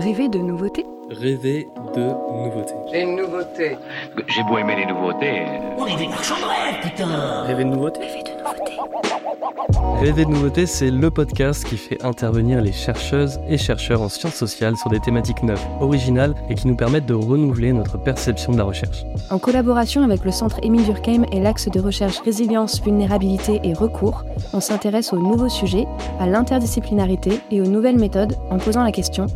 [0.00, 2.72] Rêver de nouveautés Rêver de nouveautés.
[2.90, 3.76] Les nouveautés.
[4.28, 5.42] J'ai beau aimer les nouveautés.
[5.76, 10.30] On est des marchands de rêve, putain Rêver de nouveautés Rêver de nouveautés Rêver de
[10.30, 14.88] nouveautés, c'est le podcast qui fait intervenir les chercheuses et chercheurs en sciences sociales sur
[14.88, 19.04] des thématiques neuves, originales et qui nous permettent de renouveler notre perception de la recherche.
[19.28, 24.24] En collaboration avec le centre Émile Durkheim et l'axe de recherche résilience, vulnérabilité et recours,
[24.54, 25.86] on s'intéresse aux nouveaux sujets,
[26.18, 29.26] à l'interdisciplinarité et aux nouvelles méthodes en posant la question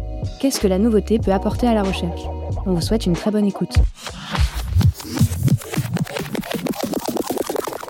[0.40, 2.22] qu'est-ce que la nouveauté peut apporter à la recherche?
[2.66, 3.74] On vous souhaite une très bonne écoute.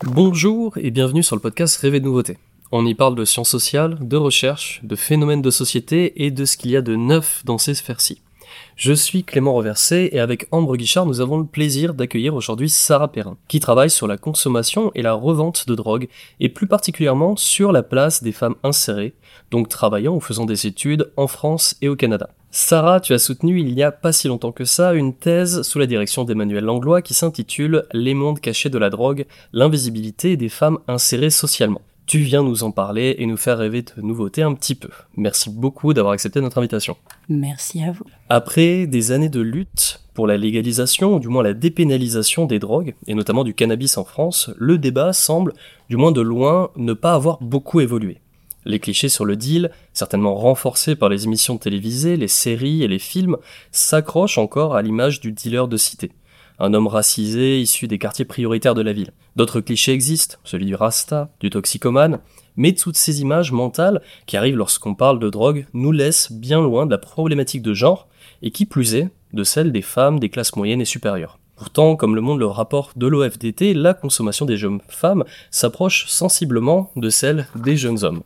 [0.04, 2.38] Bonjour et bienvenue sur le podcast Rêver de nouveautés.
[2.72, 6.56] On y parle de sciences sociales, de recherche, de phénomènes de société et de ce
[6.56, 8.20] qu'il y a de neuf dans ces sphères-ci.
[8.76, 13.10] Je suis Clément Reversé et avec Ambre Guichard, nous avons le plaisir d'accueillir aujourd'hui Sarah
[13.10, 16.08] Perrin, qui travaille sur la consommation et la revente de drogue,
[16.40, 19.14] et plus particulièrement sur la place des femmes insérées,
[19.50, 22.30] donc travaillant ou faisant des études en France et au Canada.
[22.50, 25.78] Sarah, tu as soutenu il n'y a pas si longtemps que ça une thèse sous
[25.78, 30.78] la direction d'Emmanuel Langlois qui s'intitule Les mondes cachés de la drogue, l'invisibilité des femmes
[30.86, 31.80] insérées socialement.
[32.06, 34.90] Tu viens nous en parler et nous faire rêver de nouveautés un petit peu.
[35.16, 36.96] Merci beaucoup d'avoir accepté notre invitation.
[37.30, 38.04] Merci à vous.
[38.28, 42.94] Après des années de lutte pour la légalisation, ou du moins la dépénalisation des drogues,
[43.06, 45.54] et notamment du cannabis en France, le débat semble,
[45.88, 48.20] du moins de loin, ne pas avoir beaucoup évolué.
[48.64, 52.98] Les clichés sur le deal, certainement renforcés par les émissions télévisées, les séries et les
[52.98, 53.36] films,
[53.72, 56.12] s'accrochent encore à l'image du dealer de cité.
[56.58, 59.12] Un homme racisé issu des quartiers prioritaires de la ville.
[59.34, 62.20] D'autres clichés existent, celui du rasta, du toxicomane,
[62.56, 66.86] mais toutes ces images mentales qui arrivent lorsqu'on parle de drogue nous laissent bien loin
[66.86, 68.08] de la problématique de genre,
[68.42, 71.38] et qui plus est, de celle des femmes des classes moyennes et supérieures.
[71.56, 76.90] Pourtant, comme le montre le rapport de l'OFDT, la consommation des jeunes femmes s'approche sensiblement
[76.96, 78.22] de celle des jeunes hommes.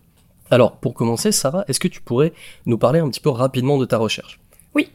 [0.51, 2.33] Alors, pour commencer, Sarah, est-ce que tu pourrais
[2.67, 4.41] nous parler un petit peu rapidement de ta recherche?
[4.75, 4.91] Oui,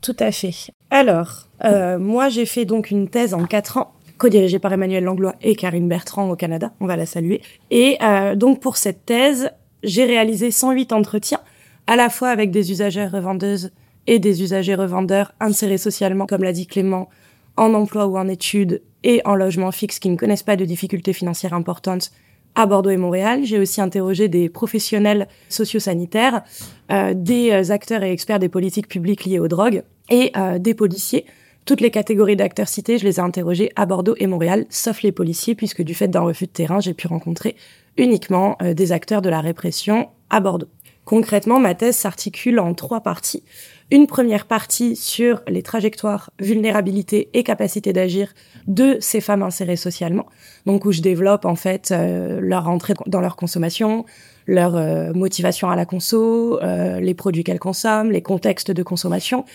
[0.00, 0.52] tout à fait.
[0.90, 5.36] Alors, euh, moi j'ai fait donc une thèse en quatre ans co-dirigée par Emmanuel Langlois
[5.42, 7.40] et Karine Bertrand au Canada, on va la saluer.
[7.70, 9.50] Et euh, donc pour cette thèse,
[9.84, 11.40] j'ai réalisé 108 entretiens,
[11.86, 13.70] à la fois avec des usagères revendeuses
[14.08, 17.08] et des usagers revendeurs insérés socialement, comme l'a dit Clément,
[17.56, 21.12] en emploi ou en études et en logement fixe qui ne connaissent pas de difficultés
[21.12, 22.10] financières importantes
[22.58, 23.44] à Bordeaux et Montréal.
[23.44, 26.42] J'ai aussi interrogé des professionnels sociosanitaires,
[26.90, 31.24] euh, des acteurs et experts des politiques publiques liées aux drogues et euh, des policiers.
[31.64, 35.12] Toutes les catégories d'acteurs cités, je les ai interrogés à Bordeaux et Montréal, sauf les
[35.12, 37.54] policiers, puisque du fait d'un refus de terrain, j'ai pu rencontrer
[37.96, 40.68] uniquement euh, des acteurs de la répression à Bordeaux.
[41.08, 43.42] Concrètement, ma thèse s'articule en trois parties.
[43.90, 48.34] Une première partie sur les trajectoires, vulnérabilité et capacité d'agir
[48.66, 50.26] de ces femmes insérées socialement.
[50.66, 54.04] Donc où je développe en fait euh, leur entrée dans leur consommation,
[54.46, 59.46] leur euh, motivation à la conso, euh, les produits qu'elles consomment, les contextes de consommation,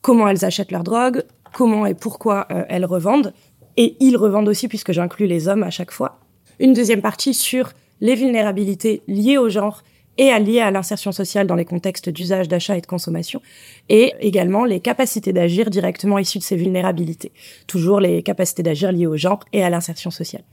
[0.00, 3.34] comment elles achètent leur drogue, comment et pourquoi elles revendent.
[3.76, 6.20] Et ils revendent aussi puisque j'inclus les hommes à chaque fois.
[6.58, 9.82] Une deuxième partie sur les vulnérabilités liées au genre
[10.18, 13.40] et à lier à l'insertion sociale dans les contextes d'usage, d'achat et de consommation,
[13.88, 17.32] et également les capacités d'agir directement issues de ces vulnérabilités.
[17.66, 20.44] Toujours les capacités d'agir liées au genre et à l'insertion sociale.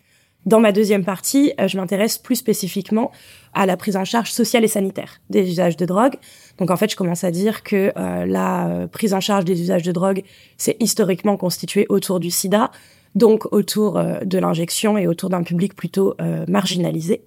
[0.45, 3.11] Dans ma deuxième partie, je m'intéresse plus spécifiquement
[3.53, 6.15] à la prise en charge sociale et sanitaire des usages de drogue.
[6.57, 9.83] Donc en fait, je commence à dire que euh, la prise en charge des usages
[9.83, 10.23] de drogue,
[10.57, 12.71] c'est historiquement constitué autour du sida,
[13.15, 17.21] donc autour euh, de l'injection et autour d'un public plutôt euh, marginalisé,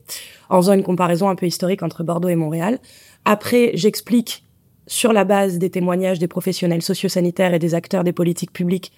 [0.48, 2.78] en faisant une comparaison un peu historique entre Bordeaux et Montréal.
[3.24, 4.44] Après, j'explique
[4.86, 8.92] sur la base des témoignages des professionnels sociosanitaires et des acteurs des politiques publiques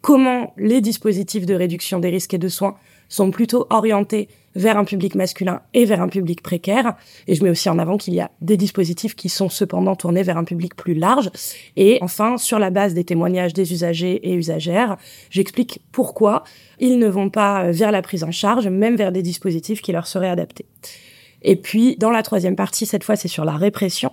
[0.00, 2.76] comment les dispositifs de réduction des risques et de soins
[3.08, 6.94] sont plutôt orientés vers un public masculin et vers un public précaire.
[7.26, 10.22] Et je mets aussi en avant qu'il y a des dispositifs qui sont cependant tournés
[10.22, 11.30] vers un public plus large.
[11.76, 14.96] Et enfin, sur la base des témoignages des usagers et usagères,
[15.30, 16.44] j'explique pourquoi
[16.80, 20.06] ils ne vont pas vers la prise en charge, même vers des dispositifs qui leur
[20.06, 20.66] seraient adaptés.
[21.42, 24.10] Et puis, dans la troisième partie, cette fois, c'est sur la répression.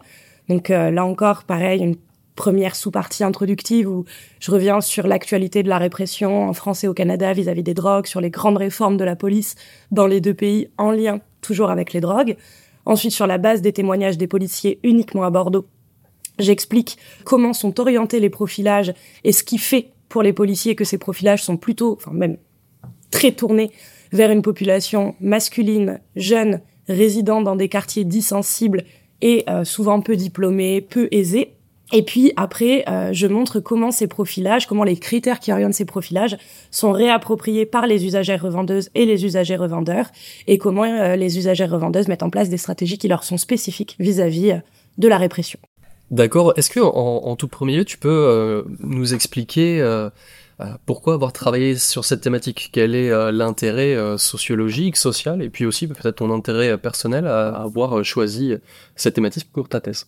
[0.47, 1.95] Donc euh, là encore, pareil, une
[2.35, 4.05] première sous-partie introductive où
[4.39, 8.07] je reviens sur l'actualité de la répression en France et au Canada vis-à-vis des drogues,
[8.07, 9.55] sur les grandes réformes de la police
[9.91, 12.35] dans les deux pays en lien toujours avec les drogues.
[12.85, 15.65] Ensuite, sur la base des témoignages des policiers uniquement à Bordeaux,
[16.39, 18.93] j'explique comment sont orientés les profilages
[19.23, 22.37] et ce qui fait pour les policiers que ces profilages sont plutôt, enfin même
[23.11, 23.71] très tournés
[24.11, 28.83] vers une population masculine, jeune, résidant dans des quartiers dits sensibles
[29.21, 31.54] et euh, souvent peu diplômés, peu aisés,
[31.91, 35.85] et puis après, euh, je montre comment ces profilages, comment les critères qui orientent ces
[35.85, 36.37] profilages
[36.71, 40.07] sont réappropriés par les usagères revendeuses et les usagers revendeurs,
[40.47, 43.95] et comment euh, les usagères revendeuses mettent en place des stratégies qui leur sont spécifiques
[43.99, 44.57] vis-à-vis euh,
[44.97, 45.59] de la répression.
[46.09, 46.53] D'accord.
[46.55, 50.09] Est-ce que en, en, tout premier lieu, tu peux euh, nous expliquer euh,
[50.85, 52.69] pourquoi avoir travaillé sur cette thématique?
[52.71, 58.53] Quel est l'intérêt sociologique, social, et puis aussi peut-être ton intérêt personnel à avoir choisi
[58.95, 60.07] cette thématique pour ta thèse?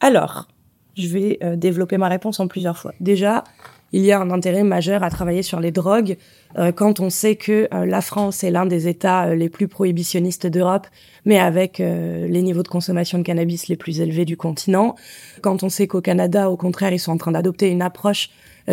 [0.00, 0.48] Alors,
[0.96, 2.92] je vais développer ma réponse en plusieurs fois.
[3.00, 3.44] Déjà,
[3.92, 6.16] il y a un intérêt majeur à travailler sur les drogues
[6.58, 9.68] euh, quand on sait que euh, la France est l'un des États euh, les plus
[9.68, 10.88] prohibitionnistes d'Europe,
[11.24, 14.94] mais avec les niveaux de consommation de cannabis les plus élevés du continent.
[15.42, 18.30] Quand on sait qu'au Canada, au contraire, ils sont en train d'adopter une approche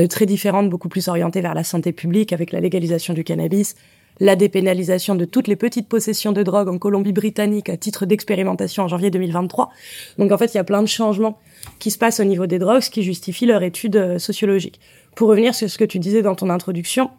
[0.09, 3.73] très différente, beaucoup plus orientée vers la santé publique, avec la légalisation du cannabis,
[4.19, 8.87] la dépénalisation de toutes les petites possessions de drogue en Colombie-Britannique à titre d'expérimentation en
[8.87, 9.71] janvier 2023.
[10.19, 11.39] Donc en fait, il y a plein de changements
[11.79, 14.79] qui se passent au niveau des drogues, ce qui justifie leur étude sociologique.
[15.15, 17.09] Pour revenir sur ce que tu disais dans ton introduction,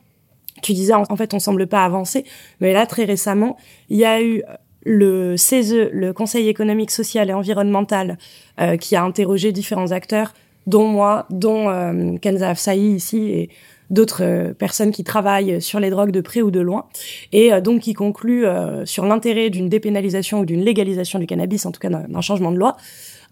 [0.62, 2.24] tu disais en fait on semble pas avancer,
[2.60, 3.56] mais là très récemment,
[3.88, 4.42] il y a eu
[4.84, 8.18] le CESE, le Conseil économique, social et environnemental,
[8.60, 10.34] euh, qui a interrogé différents acteurs,
[10.66, 13.50] dont moi, dont euh, Kenza Afsahi ici et
[13.90, 16.86] d'autres euh, personnes qui travaillent sur les drogues de près ou de loin,
[17.32, 18.44] et euh, donc qui conclut
[18.84, 22.58] sur l'intérêt d'une dépénalisation ou d'une légalisation du cannabis, en tout cas d'un changement de
[22.58, 22.76] loi,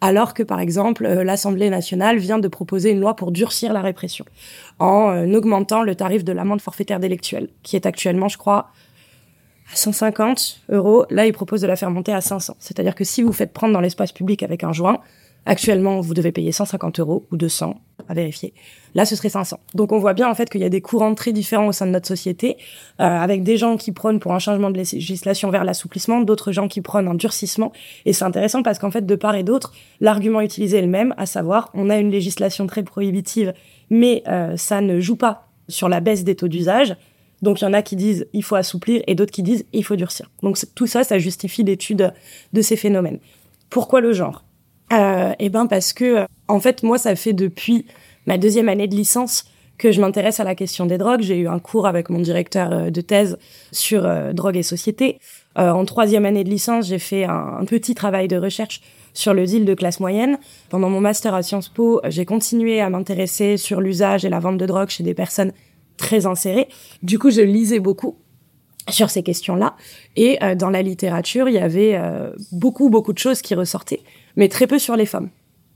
[0.02, 3.81] alors que par exemple euh, l'Assemblée nationale vient de proposer une loi pour durcir la
[3.81, 4.25] répression
[4.81, 8.72] en euh, augmentant le tarif de l'amende forfaitaire délictuelle, qui est actuellement, je crois,
[9.72, 11.06] à 150 euros.
[11.08, 12.56] Là, il propose de la faire monter à 500.
[12.58, 15.00] C'est-à-dire que si vous faites prendre dans l'espace public avec un joint,
[15.44, 17.75] Actuellement, vous devez payer 150 euros ou 200
[18.09, 18.55] à vérifier.
[18.94, 19.59] Là, ce serait 500.
[19.75, 21.87] Donc, on voit bien en fait qu'il y a des courants très différents au sein
[21.87, 22.56] de notre société,
[23.00, 26.69] euh, avec des gens qui prônent pour un changement de législation vers l'assouplissement, d'autres gens
[26.69, 27.73] qui prônent un durcissement.
[28.05, 31.15] Et c'est intéressant parce qu'en fait, de part et d'autre, l'argument utilisé est le même,
[31.17, 33.53] à savoir, on a une législation très prohibitive,
[33.91, 36.95] mais euh, ça ne joue pas sur la baisse des taux d'usage.
[37.41, 39.85] Donc il y en a qui disent il faut assouplir et d'autres qui disent il
[39.85, 40.31] faut durcir.
[40.43, 42.12] Donc tout ça, ça justifie l'étude
[42.53, 43.19] de ces phénomènes.
[43.69, 44.45] Pourquoi le genre?
[44.93, 47.87] Euh, Eh ben parce que en fait moi ça fait depuis
[48.27, 49.44] ma deuxième année de licence
[49.83, 51.23] que je m'intéresse à la question des drogues.
[51.23, 53.37] J'ai eu un cours avec mon directeur euh, de thèse
[53.73, 55.19] sur euh, drogue et société.
[55.59, 58.81] Euh, en troisième année de licence, j'ai fait un, petit travail de recherche
[59.12, 60.39] sur le deal de classe moyenne.
[60.71, 64.56] Pendant mon master à Sciences Po, j'ai continué à m'intéresser sur l'usage et la vente
[64.56, 65.53] de drogue chez des personnes
[65.97, 66.69] très insérées.
[67.03, 68.17] Du coup, je lisais beaucoup
[68.88, 69.75] sur ces questions-là.
[70.17, 72.00] Et euh, dans la littérature, il y avait
[72.53, 74.00] beaucoup, beaucoup de choses qui ressortaient,
[74.37, 75.31] mais très peu sur les femmes.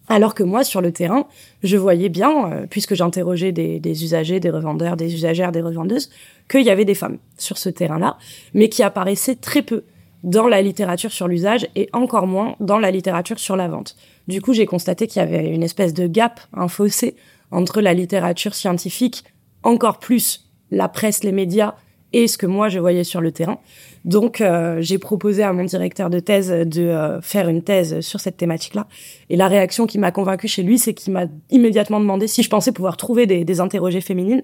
[0.09, 1.27] Alors que moi, sur le terrain,
[1.65, 6.11] je voyais bien, euh, puisque j'interrogeais des, des, usagers, des revendeurs, des usagères, des revendeuses,
[6.49, 8.17] qu'il y avait des femmes sur ce terrain-là,
[8.55, 9.83] mais qui apparaissaient très peu
[10.23, 13.97] dans la littérature sur l'usage et encore moins dans la littérature sur la vente.
[14.29, 17.17] Du coup, j'ai constaté qu'il y avait une espèce de gap, un fossé
[17.51, 19.25] entre la littérature scientifique,
[19.63, 21.75] encore plus la presse, les médias
[22.17, 23.59] et ce que moi je voyais sur le terrain.
[24.07, 28.21] Donc euh, j'ai proposé à mon directeur de thèse de euh, faire une thèse sur
[28.21, 28.87] cette thématique-là.
[29.29, 32.49] Et la réaction qui m'a convaincue chez lui, c'est qu'il m'a immédiatement demandé si je
[32.49, 34.43] pensais pouvoir trouver des, des interrogés féminines.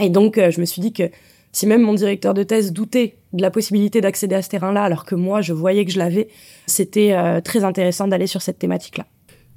[0.00, 1.04] Et donc euh, je me suis dit que
[1.50, 5.06] si même mon directeur de thèse doutait de la possibilité d'accéder à ce terrain-là, alors
[5.06, 6.28] que moi je voyais que je l'avais,
[6.66, 9.04] c'était très intéressant d'aller sur cette thématique-là.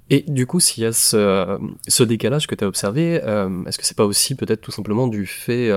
[0.09, 1.57] Et du coup, s'il y a ce,
[1.87, 5.07] ce décalage que tu as observé, euh, est-ce que c'est pas aussi peut-être tout simplement
[5.07, 5.71] du fait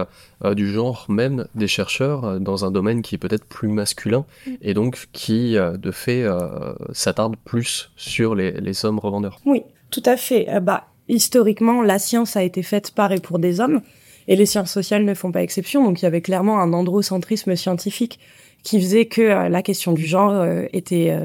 [0.45, 4.27] euh, du genre même des chercheurs euh, dans un domaine qui est peut-être plus masculin
[4.47, 4.51] mm.
[4.61, 9.41] et donc qui, euh, de fait, euh, s'attarde plus sur les, les hommes revendeurs?
[9.47, 10.47] Oui, tout à fait.
[10.61, 13.81] bah, historiquement, la science a été faite par et pour des hommes
[14.27, 15.83] et les sciences sociales ne font pas exception.
[15.85, 18.19] Donc il y avait clairement un androcentrisme scientifique
[18.63, 20.45] qui faisait que la question du genre
[20.75, 21.17] était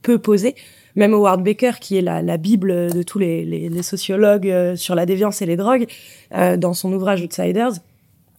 [0.00, 0.54] peu posée
[0.96, 4.76] même Howard Baker, qui est la, la bible de tous les, les, les sociologues euh,
[4.76, 5.86] sur la déviance et les drogues,
[6.34, 7.72] euh, dans son ouvrage Outsiders,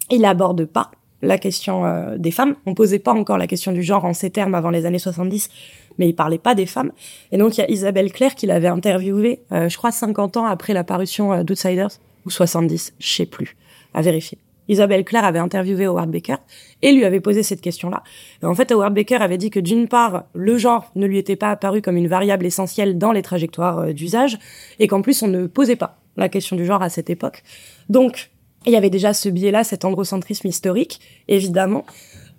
[0.09, 2.55] il aborde pas la question euh, des femmes.
[2.65, 5.49] On posait pas encore la question du genre en ces termes avant les années 70,
[5.97, 6.91] mais il parlait pas des femmes.
[7.31, 10.45] Et donc il y a Isabelle Claire qui l'avait interviewé, euh, je crois 50 ans
[10.45, 11.91] après la parution euh, d'Outsiders,
[12.25, 13.55] ou 70, je sais plus,
[13.93, 14.37] à vérifier.
[14.67, 16.37] Isabelle Claire avait interviewé Howard Baker
[16.81, 18.03] et lui avait posé cette question-là.
[18.43, 21.51] en fait, Howard Baker avait dit que d'une part, le genre ne lui était pas
[21.51, 24.37] apparu comme une variable essentielle dans les trajectoires euh, d'usage
[24.79, 27.43] et qu'en plus, on ne posait pas la question du genre à cette époque.
[27.89, 28.31] Donc,
[28.65, 31.85] il y avait déjà ce biais-là, cet androcentrisme historique, évidemment.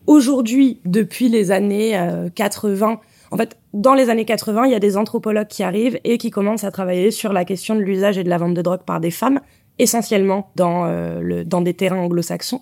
[0.06, 1.98] Aujourd'hui, depuis les années
[2.34, 2.96] 80, euh,
[3.30, 6.30] en fait, dans les années 80, il y a des anthropologues qui arrivent et qui
[6.30, 9.00] commencent à travailler sur la question de l'usage et de la vente de drogue par
[9.00, 9.40] des femmes,
[9.78, 12.60] essentiellement dans, euh, le, dans des terrains anglo-saxons.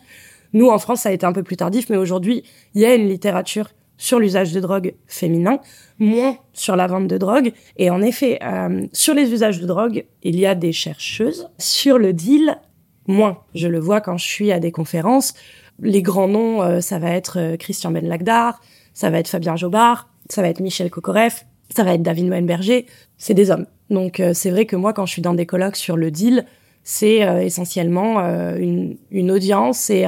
[0.52, 2.44] Nous, en France, ça a été un peu plus tardif, mais aujourd'hui,
[2.74, 5.58] il y a une littérature sur l'usage de drogue féminin,
[5.98, 7.52] moins sur la vente de drogue.
[7.78, 11.48] Et en effet, euh, sur les usages de drogue, il y a des chercheuses.
[11.58, 12.58] Sur le deal,
[13.06, 13.38] moins.
[13.54, 15.34] Je le vois quand je suis à des conférences.
[15.80, 18.60] Les grands noms, euh, ça va être Christian Ben Lagdar,
[18.92, 22.86] ça va être Fabien Jobard, ça va être Michel Kokoreff, ça va être David Moenberger,
[23.18, 23.66] c'est des hommes.
[23.90, 26.46] Donc c'est vrai que moi, quand je suis dans des colloques sur le deal,
[26.88, 30.06] c'est euh, essentiellement euh, une, une, audience et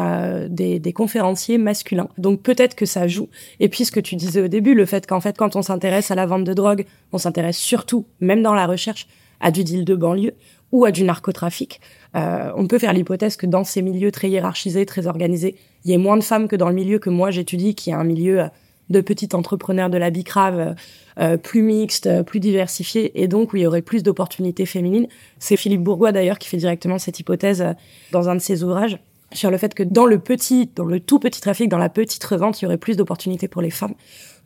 [0.48, 2.08] des, des, conférenciers masculins.
[2.18, 3.28] Donc peut-être que ça joue.
[3.58, 6.12] Et puis ce que tu disais au début, le fait qu'en fait, quand on s'intéresse
[6.12, 9.08] à la vente de drogue, on s'intéresse surtout, même dans la recherche,
[9.40, 10.34] à du deal de banlieue
[10.70, 11.80] ou à du narcotrafic.
[12.14, 15.98] on peut faire l'hypothèse que dans ces milieux très hiérarchisés, très organisés, il y ait
[15.98, 18.44] moins de femmes que dans le milieu que moi j'étudie, qui est un milieu
[18.90, 20.74] de petits entrepreneurs de la bicrave
[21.18, 25.08] euh, plus mixte, euh, plus diversifié, et donc où il y aurait plus d'opportunités féminines.
[25.38, 27.72] C'est Philippe Bourgois d'ailleurs qui fait directement cette hypothèse euh,
[28.12, 28.98] dans un de ses ouvrages
[29.32, 32.24] sur le fait que dans le petit, dans le tout petit trafic, dans la petite
[32.24, 33.94] revente, il y aurait plus d'opportunités pour les femmes.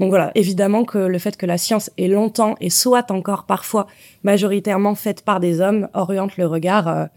[0.00, 3.87] Donc voilà, évidemment que le fait que la science est longtemps et soit encore parfois
[4.25, 7.08] majoritairement faite par des hommes oriente le regard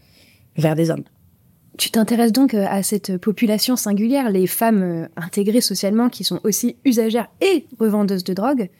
[0.56, 1.02] vers des hommes.
[1.76, 6.40] Tu t'intéresses donc euh, à cette population singulière, les femmes euh, intégrées socialement qui sont
[6.44, 8.70] aussi usagères et revendeuses de drogue.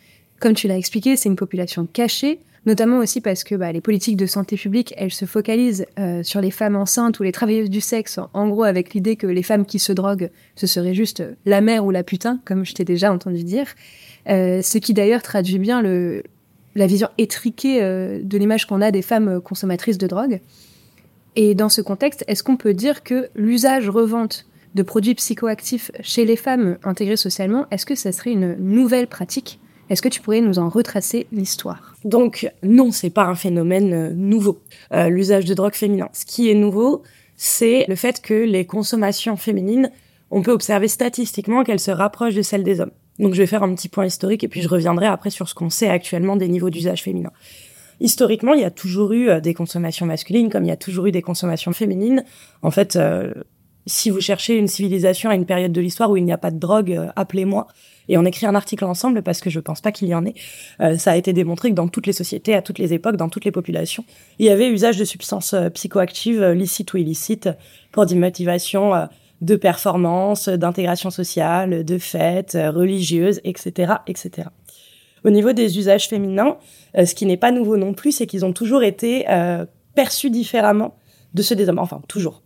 [0.41, 4.17] Comme tu l'as expliqué, c'est une population cachée, notamment aussi parce que bah, les politiques
[4.17, 7.83] de santé publique, elles se focalisent euh, sur les femmes enceintes ou les travailleuses du
[7.83, 11.61] sexe, en gros avec l'idée que les femmes qui se droguent, ce serait juste la
[11.61, 13.67] mère ou la putain, comme je t'ai déjà entendu dire.
[14.27, 19.99] ce qui d'ailleurs traduit bien la vision étriquée de l'image qu'on a des femmes consommatrices
[19.99, 20.41] de drogue.
[21.37, 26.37] Et dans ce contexte, est-ce qu'on peut dire que l'usage-revente de produits psychoactifs chez les
[26.37, 29.61] femmes intégrées socialement, est-ce que ça serait une nouvelle pratique?
[29.91, 31.95] Est-ce que tu pourrais nous en retracer l'histoire?
[32.05, 34.61] Donc non, c'est pas un phénomène euh, nouveau.
[34.93, 36.09] Euh, l'usage de drogue féminin.
[36.13, 37.03] Ce qui est nouveau,
[37.37, 39.93] c'est le fait que les consommations féminines,
[40.31, 42.91] on peut observer statistiquement qu'elles se rapprochent de celles des hommes.
[43.19, 45.55] Donc je vais faire un petit point historique et puis je reviendrai après sur ce
[45.55, 47.31] qu'on sait actuellement des niveaux d'usage féminin
[48.01, 51.07] historiquement, il y a toujours eu euh, des consommations masculines comme il y a toujours
[51.07, 52.25] eu des consommations féminines.
[52.63, 53.33] En fait, euh,
[53.87, 56.51] si vous cherchez une civilisation à une période de l'histoire où il n'y a pas
[56.51, 57.67] de drogue, euh, appelez-moi
[58.09, 60.35] et on écrit un article ensemble parce que je pense pas qu'il y en ait.
[60.97, 63.45] ça a été démontré que dans toutes les sociétés, à toutes les époques, dans toutes
[63.45, 64.05] les populations,
[64.39, 67.49] il y avait usage de substances psychoactives, licites ou illicites,
[67.91, 68.93] pour des motivations
[69.41, 74.51] de performance, d'intégration sociale, de fêtes religieuses, etc., etc.
[75.27, 76.57] Au niveau des usages féminins,
[76.97, 79.67] euh, ce qui n'est pas nouveau non plus, c'est qu'ils ont toujours été euh,
[79.97, 80.95] perçus différemment
[81.35, 81.81] de ceux des hommes.
[81.81, 82.43] Enfin, toujours.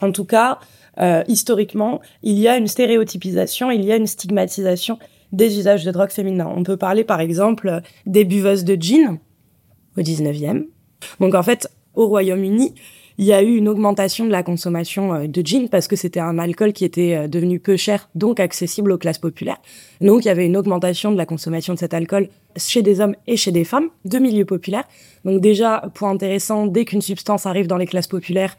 [0.00, 0.60] En tout cas,
[1.00, 5.00] euh, historiquement, il y a une stéréotypisation, il y a une stigmatisation
[5.32, 6.48] des usages de drogue féminins.
[6.54, 9.18] On peut parler par exemple des buveuses de gin
[9.98, 10.66] au 19e.
[11.18, 12.74] Donc en fait, au Royaume-Uni,
[13.16, 16.20] il y a eu une augmentation de la consommation euh, de gin parce que c'était
[16.20, 19.60] un alcool qui était euh, devenu peu cher, donc accessible aux classes populaires.
[20.00, 23.14] Donc il y avait une augmentation de la consommation de cet alcool chez des hommes
[23.26, 24.84] et chez des femmes de milieux populaires.
[25.24, 28.56] Donc déjà, point intéressant, dès qu'une substance arrive dans les classes populaires,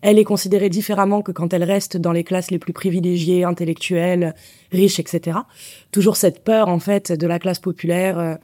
[0.00, 4.34] elle est considérée différemment que quand elle reste dans les classes les plus privilégiées, intellectuelles,
[4.70, 5.38] riches, etc.
[5.90, 8.34] Toujours cette peur en fait de la classe populaire euh,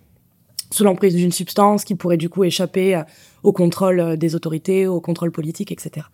[0.70, 3.00] sous l'emprise d'une substance qui pourrait du coup échapper
[3.44, 6.06] au contrôle euh, des autorités, au contrôle politique, etc.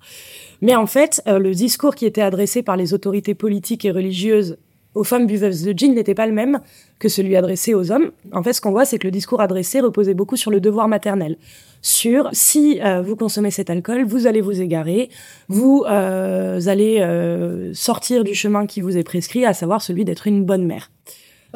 [0.61, 4.59] Mais en fait, euh, le discours qui était adressé par les autorités politiques et religieuses
[4.97, 6.61] aux femmes buveuses de gin n'était pas le même
[6.99, 8.11] que celui adressé aux hommes.
[8.33, 10.89] En fait, ce qu'on voit, c'est que le discours adressé reposait beaucoup sur le devoir
[10.89, 11.37] maternel.
[11.81, 15.09] Sur si euh, vous consommez cet alcool, vous allez vous égarer,
[15.47, 20.67] vous allez sortir du chemin qui vous est prescrit, à savoir celui d'être une bonne
[20.67, 20.91] mère.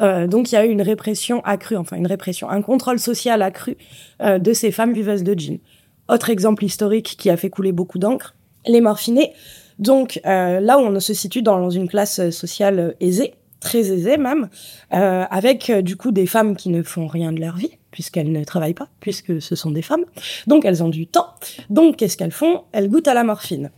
[0.01, 3.41] Euh, donc il y a eu une répression accrue, enfin une répression, un contrôle social
[3.41, 3.77] accru
[4.21, 5.57] euh, de ces femmes buveuses de gin.
[6.09, 8.35] Autre exemple historique qui a fait couler beaucoup d'encre,
[8.67, 9.33] les morphinés.
[9.79, 14.49] Donc euh, là où on se situe dans une classe sociale aisée, très aisée même,
[14.91, 18.73] avec du coup des femmes qui ne font rien de leur vie puisqu'elles ne travaillent
[18.73, 20.03] pas, puisque ce sont des femmes.
[20.47, 21.29] Donc elles ont du temps.
[21.69, 22.63] Donc qu'est-ce qu'elles font?
[22.73, 23.71] Elles goûtent à la morphine.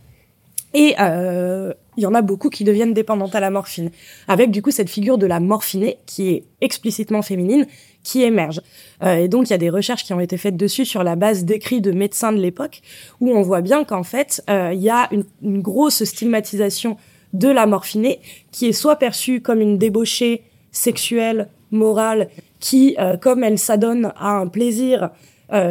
[0.74, 3.90] Et euh, il y en a beaucoup qui deviennent dépendantes à la morphine,
[4.28, 7.66] avec du coup cette figure de la morphinée qui est explicitement féminine,
[8.04, 8.60] qui émerge.
[9.02, 11.16] Euh, et donc il y a des recherches qui ont été faites dessus sur la
[11.16, 12.82] base d'écrits de médecins de l'époque,
[13.20, 16.96] où on voit bien qu'en fait euh, il y a une, grosse stigmatisation
[17.32, 18.20] de la morphinée,
[18.52, 22.28] qui est soit perçue comme une débauchée sexuelle, morale,
[22.60, 25.10] qui, euh, comme elle s'adonne à un plaisir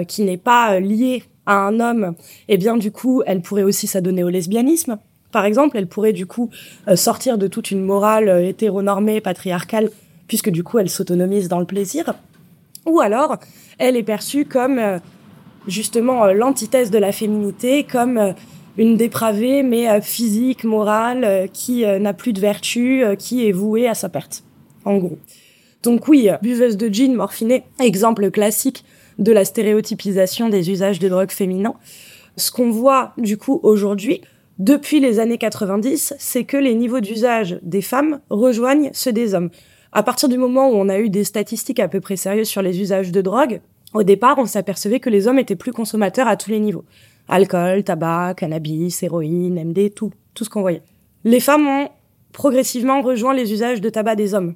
[0.07, 2.15] qui n'est pas lié à un homme,
[2.47, 4.97] eh bien du coup, elle pourrait aussi s'adonner au lesbianisme.
[5.37, 6.49] Par exemple, elle pourrait du coup
[6.87, 9.91] euh, sortir de toute une morale euh, hétéronormée, patriarcale,
[10.27, 12.15] puisque du coup, elle s'autonomise dans le plaisir.
[12.87, 13.37] Ou alors,
[13.77, 14.97] elle est perçue comme euh,
[15.67, 18.33] justement l'antithèse de la féminité, comme
[18.79, 24.09] une dépravée mais physique, morale, qui n'a plus de vertu, qui est vouée à sa
[24.09, 24.43] perte,
[24.85, 25.19] en gros.
[25.83, 28.83] Donc oui, buveuse de gin morphinée, exemple classique
[29.19, 31.75] de la stéréotypisation des usages de drogue féminins.
[32.37, 34.21] Ce qu'on voit du coup aujourd'hui,
[34.59, 39.51] depuis les années 90, c'est que les niveaux d'usage des femmes rejoignent ceux des hommes.
[39.91, 42.63] À partir du moment où on a eu des statistiques à peu près sérieuses sur
[42.63, 43.61] les usages de drogue,
[43.93, 46.85] au départ, on s'apercevait que les hommes étaient plus consommateurs à tous les niveaux.
[47.27, 50.81] Alcool, tabac, cannabis, héroïne, MD, tout, tout ce qu'on voyait.
[51.23, 51.89] Les femmes ont
[52.33, 54.55] progressivement rejoint les usages de tabac des hommes,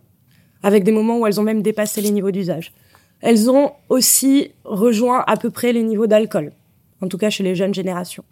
[0.64, 2.74] avec des moments où elles ont même dépassé les niveaux d'usage.
[3.22, 6.54] Elles ont aussi rejoint à peu près les niveaux d'alcool,
[7.02, 8.24] en tout cas chez les jeunes générations.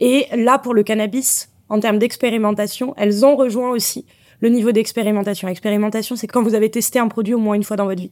[0.00, 4.06] Et là, pour le cannabis, en termes d'expérimentation, elles ont rejoint aussi
[4.40, 5.48] le niveau d'expérimentation.
[5.48, 8.10] Expérimentation, c'est quand vous avez testé un produit au moins une fois dans votre vie.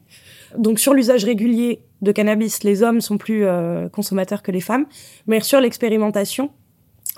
[0.57, 4.87] Donc sur l'usage régulier de cannabis, les hommes sont plus euh, consommateurs que les femmes,
[5.27, 6.51] mais sur l'expérimentation,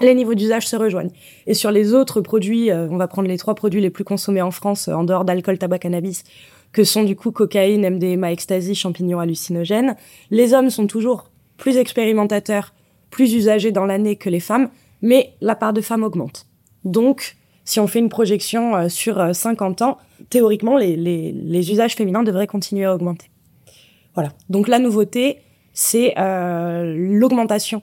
[0.00, 1.10] les niveaux d'usage se rejoignent.
[1.46, 4.42] Et sur les autres produits, euh, on va prendre les trois produits les plus consommés
[4.42, 6.24] en France, euh, en dehors d'alcool, tabac, cannabis,
[6.72, 9.96] que sont du coup cocaïne, MDMA, ecstasy, champignons hallucinogènes.
[10.30, 12.72] Les hommes sont toujours plus expérimentateurs,
[13.10, 14.68] plus usagers dans l'année que les femmes,
[15.02, 16.46] mais la part de femmes augmente.
[16.84, 19.98] Donc, si on fait une projection euh, sur 50 ans,
[20.28, 23.30] théoriquement, les, les, les, usages féminins devraient continuer à augmenter.
[24.14, 24.32] Voilà.
[24.48, 25.38] Donc la nouveauté,
[25.72, 27.82] c'est euh, l'augmentation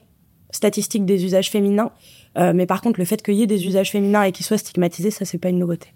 [0.50, 1.90] statistique des usages féminins.
[2.36, 4.58] Euh, mais par contre, le fait qu'il y ait des usages féminins et qu'ils soient
[4.58, 5.88] stigmatisés, ça, c'est pas une nouveauté.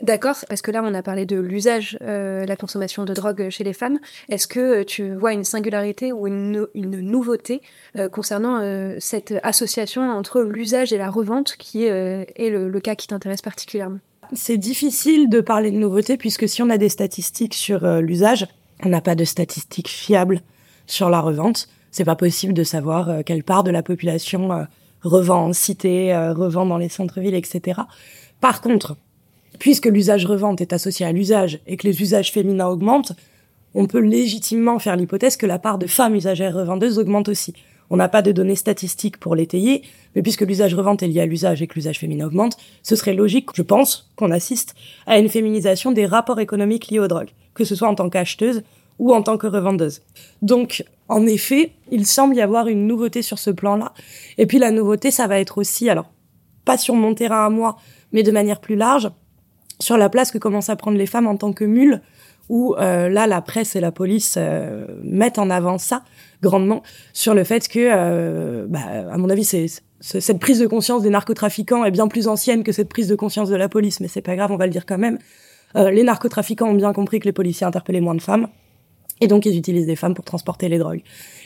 [0.00, 3.64] D'accord, parce que là on a parlé de l'usage, euh, la consommation de drogue chez
[3.64, 3.98] les femmes.
[4.28, 7.60] Est-ce que tu vois une singularité ou une, une nouveauté
[7.96, 12.80] euh, concernant euh, cette association entre l'usage et la revente qui est, est le, le,
[12.80, 13.98] cas qui t'intéresse particulièrement?
[14.32, 18.46] C'est difficile de parler de nouveauté puisque si on a des statistiques sur l'usage,
[18.82, 20.40] on n'a pas de statistiques fiables
[20.86, 21.68] sur la revente.
[21.90, 24.66] C'est pas possible de savoir quelle part de la population
[25.02, 27.82] revend en cité, revend dans les centres-villes, etc.
[28.40, 28.96] Par contre,
[29.58, 33.12] puisque l'usage revente est associé à l'usage et que les usages féminins augmentent,
[33.74, 37.54] on peut légitimement faire l'hypothèse que la part de femmes usagères revendeuses augmente aussi.
[37.90, 39.82] On n'a pas de données statistiques pour l'étayer,
[40.14, 43.14] mais puisque l'usage revente est lié à l'usage et que l'usage féminin augmente, ce serait
[43.14, 44.74] logique, je pense, qu'on assiste
[45.06, 48.62] à une féminisation des rapports économiques liés aux drogues, que ce soit en tant qu'acheteuse
[48.98, 50.00] ou en tant que revendeuse.
[50.42, 53.92] Donc, en effet, il semble y avoir une nouveauté sur ce plan-là.
[54.38, 56.10] Et puis la nouveauté, ça va être aussi, alors,
[56.64, 57.76] pas sur mon terrain à moi,
[58.12, 59.10] mais de manière plus large,
[59.80, 62.00] sur la place que commencent à prendre les femmes en tant que mules,
[62.48, 66.04] où euh, là la presse et la police euh, mettent en avant ça
[66.42, 69.66] grandement sur le fait que, euh, bah, à mon avis, c'est
[70.00, 73.48] cette prise de conscience des narcotrafiquants est bien plus ancienne que cette prise de conscience
[73.48, 75.18] de la police, mais c'est pas grave, on va le dire quand même.
[75.74, 78.48] les narcotrafiquants ont bien compris que les policiers interpellaient moins de femmes.
[79.22, 81.02] Et donc, ils utilisent des femmes pour transporter les drogues.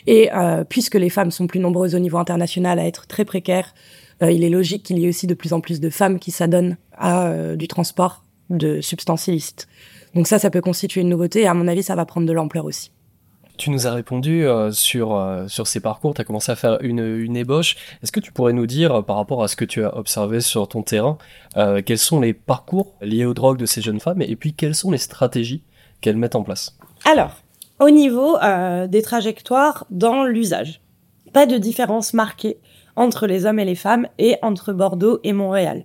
[0.08, 0.30] Et
[0.68, 4.44] puisque les femmes sont plus nombreuses au niveau international à être très précaires, euh, il
[4.44, 7.28] est logique qu'il y ait aussi de plus en plus de femmes qui s'adonnent à
[7.28, 9.68] euh, du transport de substances illicites.
[10.14, 12.32] Donc ça, ça peut constituer une nouveauté et à mon avis, ça va prendre de
[12.32, 12.90] l'ampleur aussi.
[13.56, 16.78] Tu nous as répondu euh, sur, euh, sur ces parcours, tu as commencé à faire
[16.80, 17.76] une, une ébauche.
[18.02, 20.66] Est-ce que tu pourrais nous dire, par rapport à ce que tu as observé sur
[20.66, 21.18] ton terrain,
[21.58, 24.74] euh, quels sont les parcours liés aux drogues de ces jeunes femmes et puis quelles
[24.74, 25.62] sont les stratégies
[26.00, 26.78] qu'elles mettent en place?
[27.04, 27.32] Alors,
[27.80, 28.38] au niveau
[28.88, 30.80] des trajectoires dans l'usage,
[31.32, 32.58] pas de différence marquée
[33.00, 35.84] entre les hommes et les femmes et entre Bordeaux et Montréal.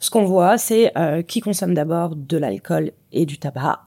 [0.00, 3.82] Ce qu'on voit, c'est euh, qui consomme d'abord de l'alcool et du tabac.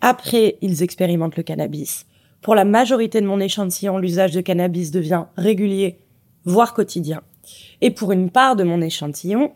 [0.00, 2.06] Après, ils expérimentent le cannabis.
[2.42, 5.98] Pour la majorité de mon échantillon, l'usage de cannabis devient régulier,
[6.44, 7.22] voire quotidien.
[7.80, 9.50] Et pour une part de mon échantillon,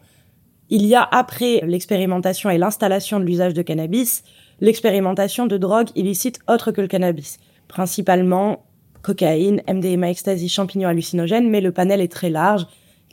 [0.71, 4.25] il y a après l'expérimentation et l'installation de l'usage de cannabis,
[4.61, 8.65] l'expérimentation de drogues illicites autres que le cannabis, principalement
[9.03, 12.67] cocaïne, MDMA, ecstasy, champignons hallucinogènes, mais le panel est très large,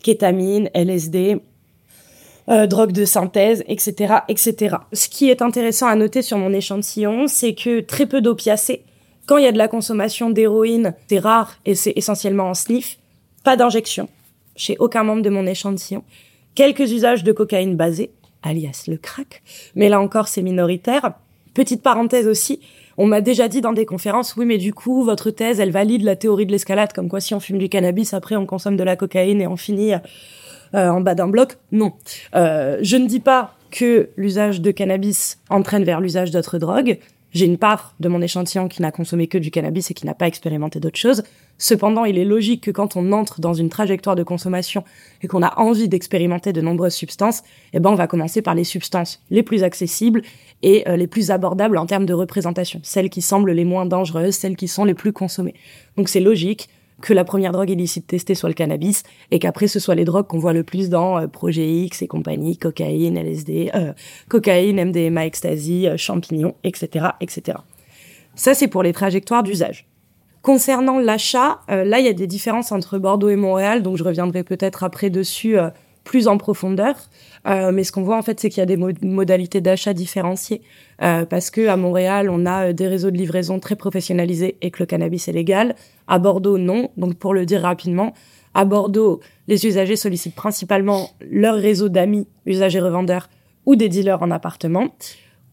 [0.04, 1.42] kétamine, LSD,
[2.50, 4.78] euh, drogue de synthèse, etc., etc.
[4.94, 8.84] Ce qui est intéressant à noter sur mon échantillon, c'est que très peu d'opiacés.
[9.26, 12.98] Quand il y a de la consommation d'héroïne, c'est rare et c'est essentiellement en sniff.
[13.44, 14.08] Pas d'injection
[14.56, 16.04] chez aucun membre de mon échantillon.
[16.56, 19.44] Quelques usages de cocaïne basée, alias le crack,
[19.76, 21.14] mais là encore c'est minoritaire.
[21.54, 22.62] Petite parenthèse aussi,
[22.98, 26.04] on m'a déjà dit dans des conférences, oui, mais du coup, votre thèse, elle valide
[26.04, 28.84] la théorie de l'escalade, comme quoi si on fume du cannabis, après on consomme de
[28.84, 29.94] la cocaïne et on finit
[30.74, 31.58] euh, en bas d'un bloc.
[31.72, 31.94] Non.
[32.36, 37.00] Euh, je ne dis pas que l'usage de cannabis entraîne vers l'usage d'autres drogues.
[37.38, 40.16] J'ai une part de mon échantillon qui n'a consommé que du cannabis et qui n'a
[40.16, 41.22] pas expérimenté d'autres choses.
[41.60, 44.84] Cependant, il est logique que quand on entre dans une trajectoire de consommation
[45.22, 48.64] et qu'on a envie d'expérimenter de nombreuses substances, eh ben, on va commencer par les
[48.64, 50.24] substances les plus accessibles
[50.64, 52.80] et euh, les plus abordables en termes de représentation.
[52.82, 55.54] Celles qui semblent les moins dangereuses, celles qui sont les plus consommées.
[55.96, 56.70] Donc c'est logique
[57.02, 60.28] que la première drogue illicite testée soit le cannabis et qu'après ce soit les drogues
[60.28, 63.94] qu'on voit le plus dans euh, Projet X et compagnie, cocaïne, LSD, euh,
[64.30, 67.60] cocaïne, MDMA, ecstasy, euh, champignons, etc., etc.
[68.36, 69.88] Ça c'est pour les trajectoires d'usage.
[70.42, 74.44] Concernant l'achat, là il y a des différences entre Bordeaux et Montréal, donc je reviendrai
[74.44, 75.58] peut-être après dessus
[76.08, 76.96] plus en profondeur.
[77.48, 80.62] Euh, mais ce qu'on voit en fait, c'est qu'il y a des modalités d'achat différenciées
[81.04, 84.72] euh, parce que à Montréal, on a euh, des réseaux de livraison très professionnalisés et
[84.72, 85.76] que le cannabis est légal.
[86.08, 86.90] À Bordeaux, non.
[86.98, 88.14] Donc pour le dire rapidement,
[88.54, 93.30] à Bordeaux, les usagers sollicitent principalement leur réseau d'amis, usagers revendeurs
[93.66, 94.96] ou des dealers en appartement.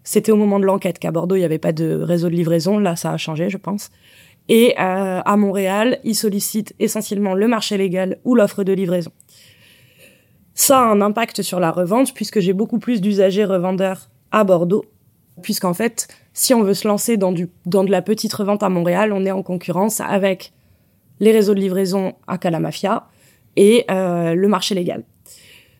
[0.05, 2.79] C'était au moment de l'enquête qu'à Bordeaux, il n'y avait pas de réseau de livraison.
[2.79, 3.91] Là, ça a changé, je pense.
[4.49, 9.11] Et à Montréal, ils sollicitent essentiellement le marché légal ou l'offre de livraison.
[10.55, 14.85] Ça a un impact sur la revente puisque j'ai beaucoup plus d'usagers revendeurs à Bordeaux.
[15.43, 18.69] Puisqu'en fait, si on veut se lancer dans, du, dans de la petite revente à
[18.69, 20.53] Montréal, on est en concurrence avec
[21.19, 23.09] les réseaux de livraison à Calamafia
[23.57, 25.05] et euh, le marché légal.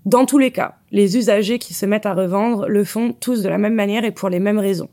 [0.07, 3.49] Dans tous les cas, les usagers qui se mettent à revendre le font tous de
[3.49, 4.89] la même manière et pour les mêmes raisons.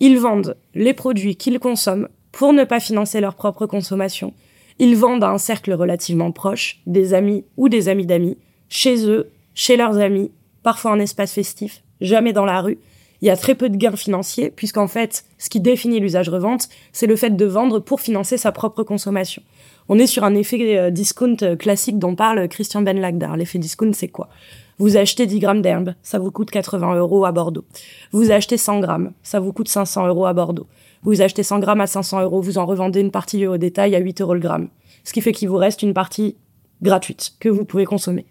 [0.00, 4.32] Ils vendent les produits qu'ils consomment pour ne pas financer leur propre consommation.
[4.78, 8.38] Ils vendent à un cercle relativement proche, des amis ou des amis d'amis,
[8.72, 10.30] chez eux, chez leurs amis,
[10.62, 12.78] parfois en espace festif, jamais dans la rue.
[13.20, 16.70] Il y a très peu de gains financiers, puisqu'en fait, ce qui définit l'usage revente,
[16.90, 19.42] c'est le fait de vendre pour financer sa propre consommation.
[19.90, 23.36] On est sur un effet euh, discount euh, classique dont parle Christian Ben Lagdar.
[23.36, 24.30] L'effet discount, c'est quoi?
[24.78, 27.66] Vous achetez 10 grammes d'herbe, ça vous coûte 80 euros à Bordeaux.
[28.10, 30.66] Vous achetez 100 grammes, ça vous coûte 500 euros à Bordeaux.
[31.02, 33.98] Vous achetez 100 grammes à 500 euros, vous en revendez une partie au détail à
[33.98, 34.68] 8 euros le gramme.
[35.04, 36.36] Ce qui fait qu'il vous reste une partie
[36.80, 38.24] gratuite que vous pouvez consommer.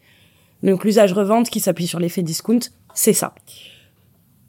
[0.63, 2.60] Donc l'usage revente qui s'appuie sur l'effet discount,
[2.93, 3.34] c'est ça.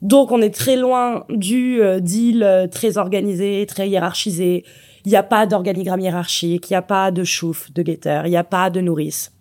[0.03, 4.65] Donc on est très loin du euh, deal euh, très organisé, très hiérarchisé.
[5.05, 8.31] Il n'y a pas d'organigramme hiérarchique, il n'y a pas de chouf, de guetteur, il
[8.31, 9.33] n'y a pas de nourrice,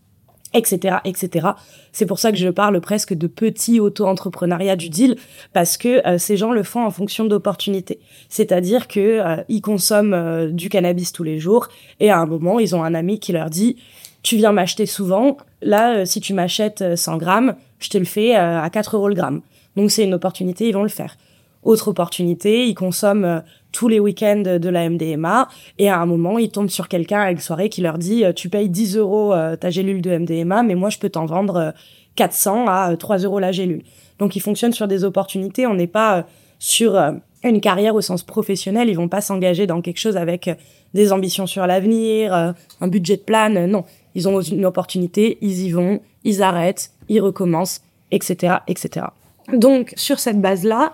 [0.54, 1.50] etc., etc.
[1.92, 5.18] C'est pour ça que je parle presque de petit auto-entrepreneuriat du deal,
[5.54, 8.00] parce que euh, ces gens le font en fonction d'opportunités.
[8.30, 11.68] C'est-à-dire que ils consomment du cannabis tous les jours,
[12.00, 13.78] et à un moment, ils ont un ami qui leur dit
[14.24, 15.38] tu viens m'acheter souvent.
[15.62, 18.96] Là, euh, si tu m'achètes 100 euh, grammes, je te le fais euh, à 4
[18.96, 19.42] euros le gramme.
[19.76, 21.18] Donc c'est une opportunité, ils vont le faire.
[21.64, 26.50] Autre opportunité, ils consomment tous les week-ends de la MDMA et à un moment, ils
[26.50, 30.02] tombent sur quelqu'un à une soirée qui leur dit tu payes 10 euros ta gélule
[30.02, 31.72] de MDMA, mais moi je peux t'en vendre
[32.16, 33.84] 400 à 3 euros la gélule.
[34.18, 35.68] Donc ils fonctionnent sur des opportunités.
[35.68, 36.26] On n'est pas
[36.58, 37.00] sur
[37.44, 38.90] une carrière au sens professionnel.
[38.90, 40.50] Ils vont pas s'engager dans quelque chose avec
[40.96, 43.68] des ambitions sur l'avenir, un budget de plan.
[43.68, 48.56] Non, ils ont une opportunité, ils y vont, ils arrêtent, ils recommencent, etc..
[49.54, 50.94] Donc, sur cette base-là,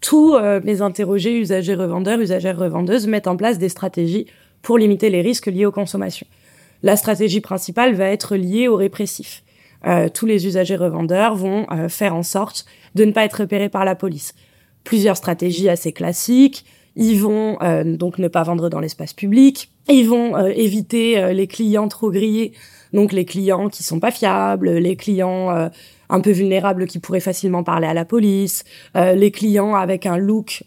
[0.00, 4.26] tous euh, les interrogés, usagers revendeurs, usagères revendeuses, mettent en place des stratégies
[4.62, 6.26] pour limiter les risques liés aux consommations.
[6.82, 9.42] La stratégie principale va être liée au répressif.
[9.86, 13.68] Euh, tous les usagers revendeurs vont euh, faire en sorte de ne pas être repérés
[13.68, 14.34] par la police.
[14.84, 16.64] Plusieurs stratégies assez classiques.
[16.96, 21.46] Ils vont donc ne pas vendre dans l'espace public, ils vont euh, éviter euh, les
[21.46, 22.52] clients trop grillés,
[22.92, 25.68] donc les clients qui sont pas fiables, les clients euh,
[26.08, 30.62] un peu vulnérables qui pourraient facilement parler à la police, les clients avec un look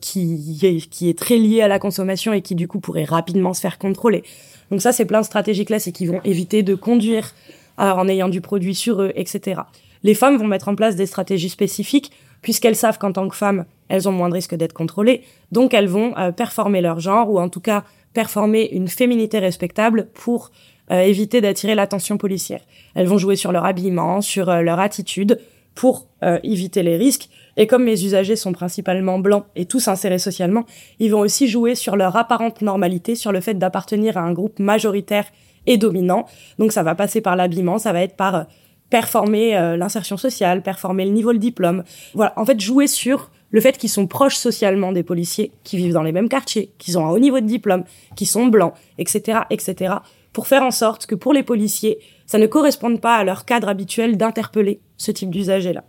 [0.00, 3.52] qui est, qui est très lié à la consommation et qui du coup pourrait rapidement
[3.52, 4.22] se faire contrôler.
[4.70, 7.34] Donc ça, c'est plein de stratégies classiques qui vont éviter de conduire
[7.78, 9.62] en ayant du produit sur eux, etc.
[10.04, 13.64] Les femmes vont mettre en place des stratégies spécifiques puisqu'elles savent qu'en tant que femmes,
[13.88, 17.48] elles ont moins de risques d'être contrôlées, donc elles vont performer leur genre ou en
[17.48, 20.50] tout cas performer une féminité respectable pour
[20.90, 22.60] euh, éviter d'attirer l'attention policière.
[22.94, 25.40] Elles vont jouer sur leur habillement, sur euh, leur attitude
[25.74, 27.30] pour euh, éviter les risques.
[27.56, 30.64] Et comme mes usagers sont principalement blancs et tous insérés socialement,
[30.98, 34.58] ils vont aussi jouer sur leur apparente normalité, sur le fait d'appartenir à un groupe
[34.58, 35.24] majoritaire
[35.66, 36.26] et dominant.
[36.58, 38.46] Donc ça va passer par l'habillement, ça va être par
[38.90, 41.82] performer l'insertion sociale, performer le niveau de diplôme.
[42.12, 45.92] Voilà, en fait jouer sur le fait qu'ils sont proches socialement des policiers, qui vivent
[45.92, 47.84] dans les mêmes quartiers, qu'ils ont un haut niveau de diplôme,
[48.16, 49.94] qui sont blancs, etc., etc.,
[50.32, 53.68] pour faire en sorte que pour les policiers, ça ne corresponde pas à leur cadre
[53.68, 55.84] habituel d'interpeller ce type d'usager-là.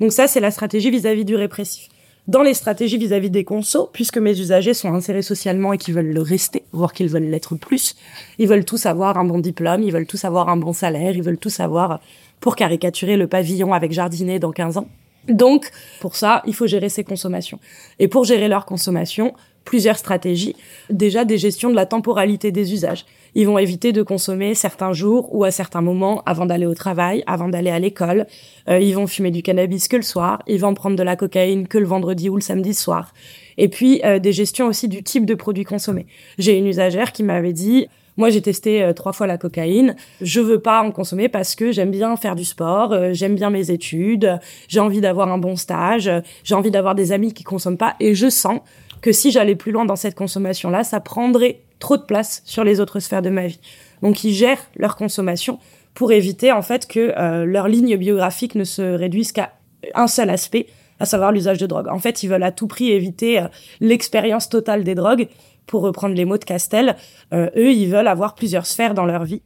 [0.00, 1.90] Donc ça, c'est la stratégie vis-à-vis du répressif.
[2.26, 6.14] Dans les stratégies vis-à-vis des consos, puisque mes usagers sont insérés socialement et qu'ils veulent
[6.14, 7.96] le rester, voire qu'ils veulent l'être plus,
[8.38, 11.22] ils veulent tous avoir un bon diplôme, ils veulent tous avoir un bon salaire, ils
[11.22, 12.00] veulent tous avoir,
[12.40, 14.88] pour caricaturer le pavillon avec jardinet dans 15 ans,
[15.28, 17.58] donc, pour ça, il faut gérer ses consommations.
[17.98, 20.56] Et pour gérer leur consommation, plusieurs stratégies.
[20.88, 23.04] Déjà, des gestions de la temporalité des usages.
[23.34, 27.22] Ils vont éviter de consommer certains jours ou à certains moments avant d'aller au travail,
[27.26, 28.26] avant d'aller à l'école.
[28.68, 30.42] Euh, ils vont fumer du cannabis que le soir.
[30.48, 33.12] Ils vont prendre de la cocaïne que le vendredi ou le samedi soir.
[33.56, 36.06] Et puis, euh, des gestions aussi du type de produit consommé.
[36.38, 39.96] J'ai une usagère qui m'avait dit, moi, j'ai testé euh, trois fois la cocaïne.
[40.20, 43.50] Je veux pas en consommer parce que j'aime bien faire du sport, euh, j'aime bien
[43.50, 46.10] mes études, j'ai envie d'avoir un bon stage,
[46.44, 48.60] j'ai envie d'avoir des amis qui consomment pas et je sens
[49.00, 52.80] que si j'allais plus loin dans cette consommation-là, ça prendrait trop de place sur les
[52.80, 53.60] autres sphères de ma vie.
[54.02, 55.58] Donc ils gèrent leur consommation
[55.94, 59.52] pour éviter en fait que euh, leur ligne biographique ne se réduise qu'à
[59.94, 60.66] un seul aspect,
[60.98, 61.88] à savoir l'usage de drogue.
[61.88, 63.42] En fait, ils veulent à tout prix éviter
[63.80, 65.28] l'expérience totale des drogues.
[65.66, 66.96] Pour reprendre les mots de Castel,
[67.32, 69.42] euh, eux, ils veulent avoir plusieurs sphères dans leur vie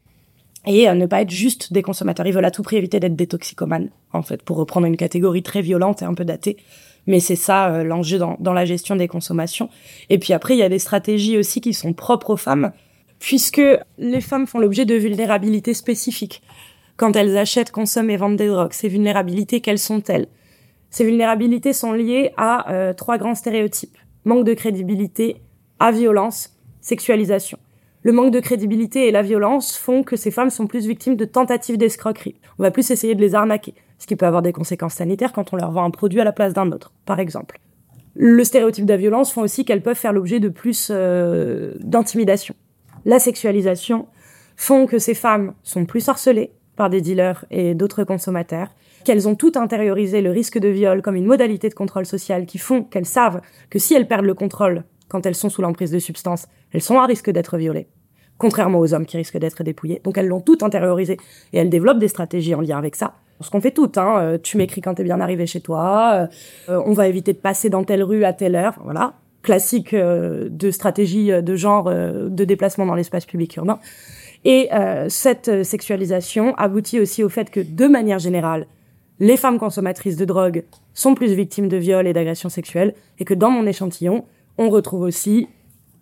[0.67, 2.27] et ne pas être juste des consommateurs.
[2.27, 5.43] Ils veulent à tout prix éviter d'être des toxicomanes, en fait, pour reprendre une catégorie
[5.43, 6.57] très violente et un peu datée.
[7.07, 9.69] Mais c'est ça l'enjeu dans, la gestion des consommations.
[10.09, 12.73] Et puis après, il y a des stratégies aussi qui sont propres aux femmes
[13.19, 13.63] puisque
[13.97, 16.43] les femmes font l'objet de vulnérabilités spécifiques.
[16.97, 20.27] Quand elles achètent, consomment et vendent des drogues, ces vulnérabilités, quelles sont-elles?
[20.91, 23.97] Ces vulnérabilités sont liées à euh, trois grands stéréotypes.
[24.25, 25.41] Manque de crédibilité,
[25.81, 27.59] à violence, sexualisation.
[28.03, 31.25] Le manque de crédibilité et la violence font que ces femmes sont plus victimes de
[31.25, 32.37] tentatives d'escroquerie.
[32.59, 35.53] On va plus essayer de les arnaquer, ce qui peut avoir des conséquences sanitaires quand
[35.53, 37.59] on leur vend un produit à la place d'un autre, par exemple.
[38.15, 42.55] Le stéréotype de la violence font aussi qu'elles peuvent faire l'objet de plus euh, d'intimidation
[43.05, 44.07] la sexualisation
[44.57, 48.69] font que ces femmes sont plus harcelées par des dealers et d'autres consommateurs,
[49.05, 52.59] qu'elles ont tout intériorisé le risque de viol comme une modalité de contrôle social qui
[52.59, 54.85] font qu'elles savent que si elles perdent le contrôle
[55.15, 57.87] quand elles sont sous l'emprise de substances, elles sont à risque d'être violées,
[58.37, 60.01] contrairement aux hommes qui risquent d'être dépouillés.
[60.03, 61.19] Donc elles l'ont tout intériorisé
[61.53, 63.15] et elles développent des stratégies en lien avec ça.
[63.41, 66.29] Ce qu'on fait toutes, hein, euh, tu m'écris quand t'es bien arrivé chez toi,
[66.69, 70.49] euh, on va éviter de passer dans telle rue à telle heure, voilà classique euh,
[70.51, 73.79] de stratégie euh, de genre euh, de déplacement dans l'espace public urbain.
[74.47, 74.69] Et
[75.09, 78.67] cette sexualisation aboutit aussi au fait que, de manière générale,
[79.19, 83.33] les femmes consommatrices de drogue sont plus victimes de viols et d'agressions sexuelles, et que
[83.33, 84.27] dans mon échantillon,
[84.59, 85.49] on retrouve aussi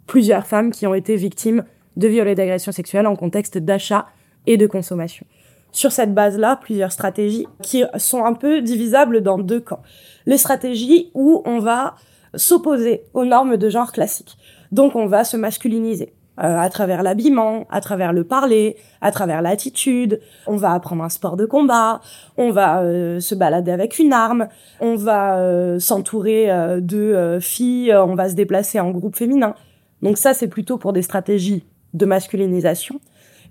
[0.07, 1.65] plusieurs femmes qui ont été victimes
[1.97, 4.07] de viols et d'agressions sexuelles en contexte d'achat
[4.47, 5.27] et de consommation.
[5.73, 9.83] Sur cette base-là, plusieurs stratégies qui sont un peu divisables dans deux camps.
[10.27, 11.97] Les stratégies où on va
[12.35, 14.37] s'opposer aux normes de genre classiques.
[14.71, 16.13] Donc on va se masculiniser.
[16.41, 20.19] Euh, à travers l'habillement, à travers le parler, à travers l'attitude.
[20.47, 22.01] On va apprendre un sport de combat,
[22.39, 24.49] on va euh, se balader avec une arme,
[24.81, 26.49] on va euh, s'entourer
[26.81, 29.55] de filles, on va se déplacer en groupe féminin.
[30.01, 32.99] Donc ça, c'est plutôt pour des stratégies de masculinisation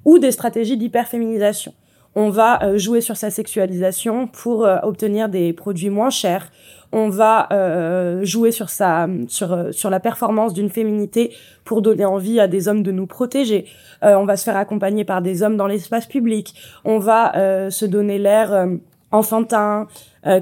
[0.03, 1.75] ou des stratégies d'hyperféminisation.
[2.15, 6.51] On va jouer sur sa sexualisation pour obtenir des produits moins chers
[6.91, 12.05] on va euh, jouer sur sa sur euh, sur la performance d'une féminité pour donner
[12.05, 13.65] envie à des hommes de nous protéger.
[14.03, 16.53] Euh, on va se faire accompagner par des hommes dans l'espace public.
[16.83, 17.31] On va
[17.69, 18.67] se donner l'air
[19.11, 19.87] enfantin,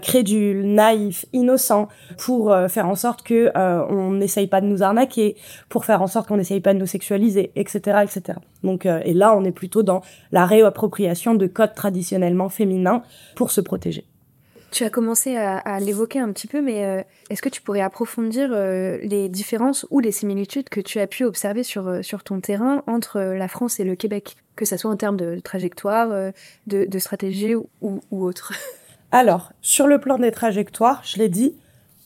[0.02, 1.88] crédule, naïf, innocent,
[2.18, 5.36] pour faire en sorte que on n'essaye pas de nous arnaquer,
[5.70, 8.40] pour faire en sorte qu'on n'essaye pas de nous sexualiser, etc., etc.
[8.64, 13.04] Donc, et là, on est plutôt dans la réappropriation de codes traditionnellement féminins
[13.36, 14.06] pour se protéger.
[14.72, 18.50] Tu as commencé à, l'évoquer un petit peu, mais euh, est-ce que tu pourrais approfondir
[18.52, 22.40] euh, les différences ou les similitudes que tu as pu observer sur, euh, sur ton
[22.40, 26.10] terrain entre la France et le Québec, que ce soit en termes de trajectoire,
[26.68, 28.54] de, de, stratégie ou, ou autre?
[29.12, 31.56] Alors, sur le plan des trajectoires, je l'ai dit,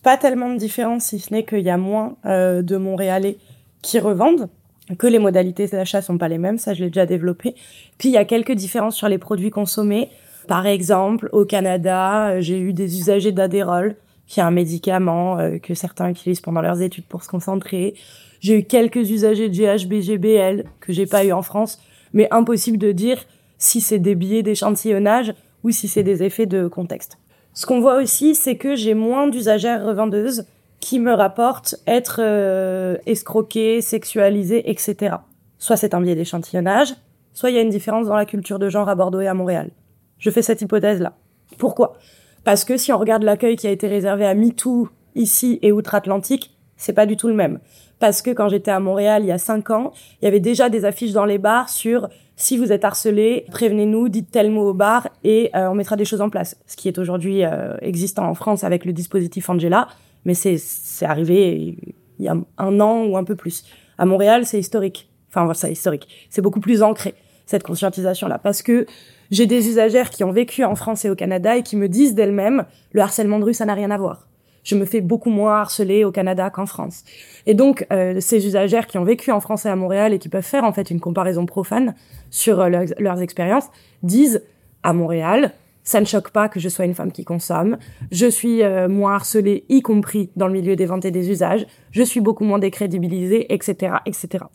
[0.04, 3.38] pas tellement de différence, si ce n'est qu'il y a moins de Montréalais
[3.82, 4.50] qui revendent,
[4.98, 7.56] que les modalités d'achat sont pas les mêmes, ça je l'ai déjà développé.
[7.98, 10.10] Puis il y a quelques différences sur les produits consommés.
[10.48, 13.96] Par exemple, au Canada, euh, j'ai eu des usagers d'Adderall,
[14.28, 17.94] qui est un médicament euh, que certains utilisent pendant leurs études pour se concentrer.
[18.42, 21.80] J'ai eu quelques usagers de GHB-GBL que j'ai pas eu en France,
[22.12, 23.24] mais impossible de dire
[23.58, 25.34] si c'est des billets d'échantillonnage
[25.64, 27.18] ou si c'est des effets de contexte.
[27.54, 30.46] Ce qu'on voit aussi, c'est que j'ai moins d'usagères revendeuses
[30.80, 35.18] qui me rapportent être euh, escroquées, sexualisées, etc.
[35.58, 36.94] Soit c'est un biais d'échantillonnage,
[37.32, 39.34] soit il y a une différence dans la culture de genre à Bordeaux et à
[39.34, 39.70] Montréal.
[40.18, 41.14] Je fais cette hypothèse-là.
[41.58, 41.98] Pourquoi?
[42.44, 46.54] Parce que si on regarde l'accueil qui a été réservé à MeToo ici et outre-Atlantique,
[46.76, 47.60] c'est pas du tout le même.
[48.00, 50.70] Parce que quand j'étais à Montréal il y a cinq ans, il y avait déjà
[50.70, 54.74] des affiches dans les bars sur si vous êtes harcelé, prévenez-nous, dites tel mot au
[54.74, 56.58] bar et euh, on mettra des choses en place.
[56.66, 59.88] Ce qui est aujourd'hui euh, existant en France avec le dispositif Angela,
[60.26, 61.78] mais c'est c'est arrivé
[62.20, 63.64] il y a un an ou un peu plus.
[63.98, 65.10] À Montréal, c'est historique.
[65.30, 66.08] Enfin, c'est historique.
[66.30, 68.86] C'est beaucoup plus ancré cette conscientisation là parce que
[69.32, 72.16] j'ai des usagères qui ont vécu en France et au Canada et qui me disent
[72.16, 74.28] d'elles-mêmes, le harcèlement de rue, ça n'a rien à voir.
[74.64, 77.04] Je me fais beaucoup moins harceler au Canada qu'en France.
[77.46, 80.30] Et donc, euh, ces usagères qui ont vécu en France et à Montréal et qui
[80.30, 81.96] peuvent faire en fait une comparaison profane
[82.30, 83.70] sur euh, leurs, expériences,
[84.02, 84.44] disent
[84.84, 85.52] à Montréal,
[85.84, 87.78] ça ne choque pas que je sois une femme qui consomme.
[88.12, 91.66] Je suis euh, moins harcelée, y compris dans le milieu des ventes et des usages.
[91.92, 94.46] Je suis beaucoup moins décrédibilisée, etc., etc.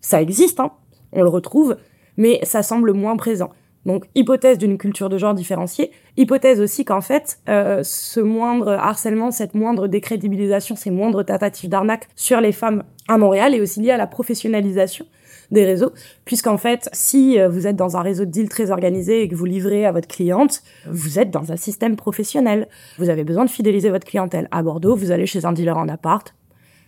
[0.00, 0.70] Ça existe, hein,
[1.12, 1.76] on le retrouve,
[2.16, 3.50] mais ça semble moins présent.
[3.88, 9.30] Donc hypothèse d'une culture de genre différenciée, hypothèse aussi qu'en fait euh, ce moindre harcèlement,
[9.30, 13.90] cette moindre décrédibilisation, ces moindres tentatives d'arnaque sur les femmes à Montréal est aussi lié
[13.90, 15.06] à la professionnalisation
[15.50, 15.92] des réseaux,
[16.26, 19.34] puisqu'en fait, si euh, vous êtes dans un réseau de deal très organisé et que
[19.34, 22.68] vous livrez à votre cliente, vous êtes dans un système professionnel.
[22.98, 24.48] Vous avez besoin de fidéliser votre clientèle.
[24.50, 26.34] À Bordeaux, vous allez chez un dealer en appart,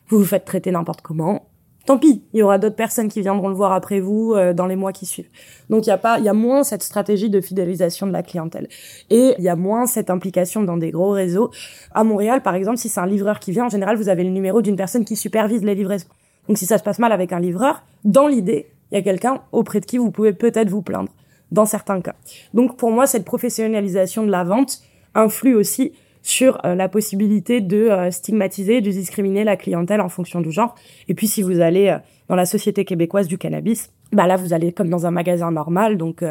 [0.09, 1.50] vous vous faites traiter n'importe comment.
[1.91, 4.67] Tant pis, il y aura d'autres personnes qui viendront le voir après vous euh, dans
[4.67, 5.29] les mois qui suivent.
[5.71, 8.23] Donc il y a pas, il y a moins cette stratégie de fidélisation de la
[8.23, 8.69] clientèle
[9.11, 11.51] et il y a moins cette implication dans des gros réseaux.
[11.93, 14.31] À Montréal, par exemple, si c'est un livreur qui vient, en général, vous avez le
[14.31, 16.07] numéro d'une personne qui supervise les livraisons.
[16.47, 19.43] Donc si ça se passe mal avec un livreur, dans l'idée, il y a quelqu'un
[19.51, 21.11] auprès de qui vous pouvez peut-être vous plaindre,
[21.51, 22.15] dans certains cas.
[22.55, 24.81] Donc pour moi, cette professionnalisation de la vente
[25.17, 25.91] influe aussi
[26.23, 30.75] sur euh, la possibilité de euh, stigmatiser, de discriminer la clientèle en fonction du genre.
[31.09, 34.53] Et puis si vous allez euh, dans la société québécoise du cannabis, bah là vous
[34.53, 36.25] allez comme dans un magasin normal, donc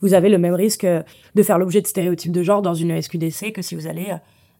[0.00, 3.52] vous avez le même risque de faire l'objet de stéréotypes de genre dans une SQDC
[3.52, 4.06] que si vous allez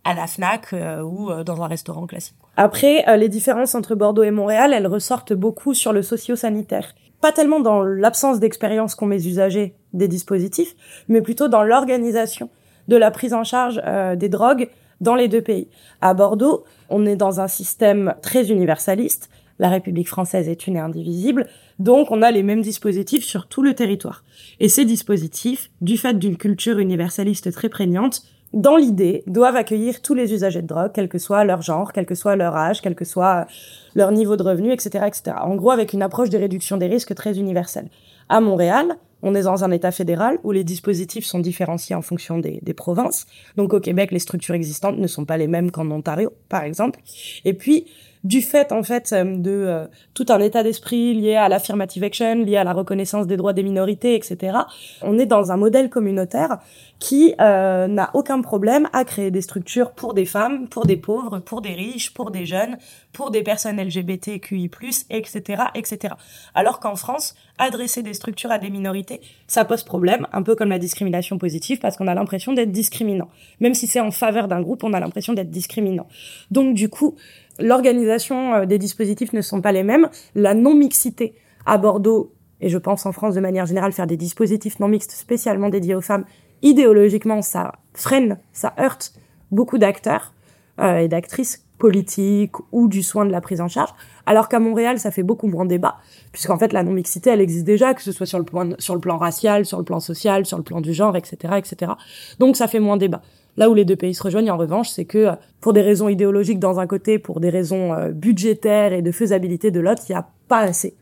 [0.02, 2.36] à la Fnac ou dans un restaurant classique.
[2.56, 6.94] Après, les différences entre Bordeaux et Montréal, elles ressortent beaucoup sur le socio-sanitaire.
[7.20, 10.74] Pas tellement dans l'absence d'expérience qu'ont mes usagers des dispositifs,
[11.08, 12.50] mais plutôt dans l'organisation
[12.88, 14.68] de la prise en charge euh, des drogues
[15.00, 15.68] dans les deux pays.
[16.00, 19.30] À Bordeaux, on est dans un système très universaliste.
[19.58, 21.46] La République française est une et indivisible,
[21.78, 24.24] donc on a les mêmes dispositifs sur tout le territoire.
[24.58, 30.14] Et ces dispositifs, du fait d'une culture universaliste très prégnante, dans l'idée, doivent accueillir tous
[30.14, 32.94] les usagers de drogue, quel que soit leur genre, quel que soit leur âge, quel
[32.94, 33.46] que soit
[33.94, 35.36] leur niveau de revenu, etc., etc.
[35.42, 37.88] En gros, avec une approche de réduction des risques très universelle.
[38.28, 42.38] À Montréal, on est dans un État fédéral où les dispositifs sont différenciés en fonction
[42.38, 43.26] des, provinces.
[43.56, 47.00] Donc au Québec, les structures existantes ne sont pas les mêmes qu'en Ontario, par exemple.
[47.44, 47.86] Et puis,
[48.24, 52.36] du fait en fait euh, de euh, tout un état d'esprit lié à l'affirmative action,
[52.36, 54.58] lié à la reconnaissance des droits des minorités, etc.
[55.02, 56.58] On est dans un modèle communautaire
[56.98, 61.38] qui euh, n'a aucun problème à créer des structures pour des femmes, pour des pauvres,
[61.38, 62.78] pour des riches, pour des jeunes,
[63.12, 64.70] pour des personnes LGBTQI+,
[65.10, 66.14] etc., etc.
[66.54, 70.70] Alors qu'en France, adresser des structures à des minorités, ça pose problème, un peu comme
[70.70, 73.28] la discrimination positive, parce qu'on a l'impression d'être discriminant.
[73.60, 76.06] Même si c'est en faveur d'un groupe, on a l'impression d'être discriminant.
[76.50, 77.16] Donc du coup,
[77.58, 80.08] l'organisation euh, des dispositifs ne sont pas les mêmes.
[80.34, 81.34] La non-mixité
[81.66, 85.12] à Bordeaux, et je pense en France de manière générale, faire des dispositifs non mixtes
[85.12, 86.24] spécialement dédiés aux femmes,
[86.64, 89.14] idéologiquement, ça freine, ça heurte
[89.52, 90.32] beaucoup d'acteurs
[90.80, 93.90] euh, et d'actrices politiques ou du soin de la prise en charge,
[94.26, 95.96] alors qu'à Montréal, ça fait beaucoup moins débat,
[96.32, 99.78] puisqu'en fait, la non-mixité, elle existe déjà, que ce soit sur le, plan, racial, sur
[99.78, 101.92] le plan social, sur le plan du genre, etc., etc.
[102.38, 103.22] Donc, ça fait moins débat.
[103.56, 106.58] Là où les deux pays se rejoignent, en revanche, c'est que pour des raisons idéologiques
[106.58, 110.18] dans un côté, pour des raisons euh, budgétaires et de faisabilité de l'autre, il n'y
[110.18, 110.96] a pas assez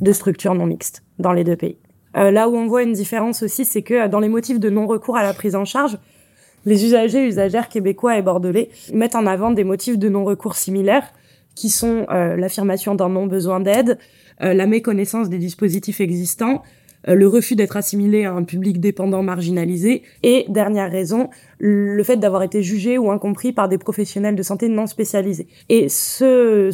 [0.00, 1.78] de structures non mixtes dans les deux pays.
[2.16, 5.16] Euh, là où on voit une différence aussi, c'est que dans les motifs de non-recours
[5.16, 5.98] à la prise en charge,
[6.64, 11.12] les usagers et usagères québécois et bordelais mettent en avant des motifs de non-recours similaires,
[11.54, 13.98] qui sont euh, l'affirmation d'un non-besoin d'aide,
[14.42, 16.62] euh, la méconnaissance des dispositifs existants,
[17.08, 22.42] le refus d'être assimilé à un public dépendant marginalisé, et dernière raison, le fait d'avoir
[22.42, 25.46] été jugé ou incompris par des professionnels de santé non spécialisés.
[25.68, 26.72] Et ce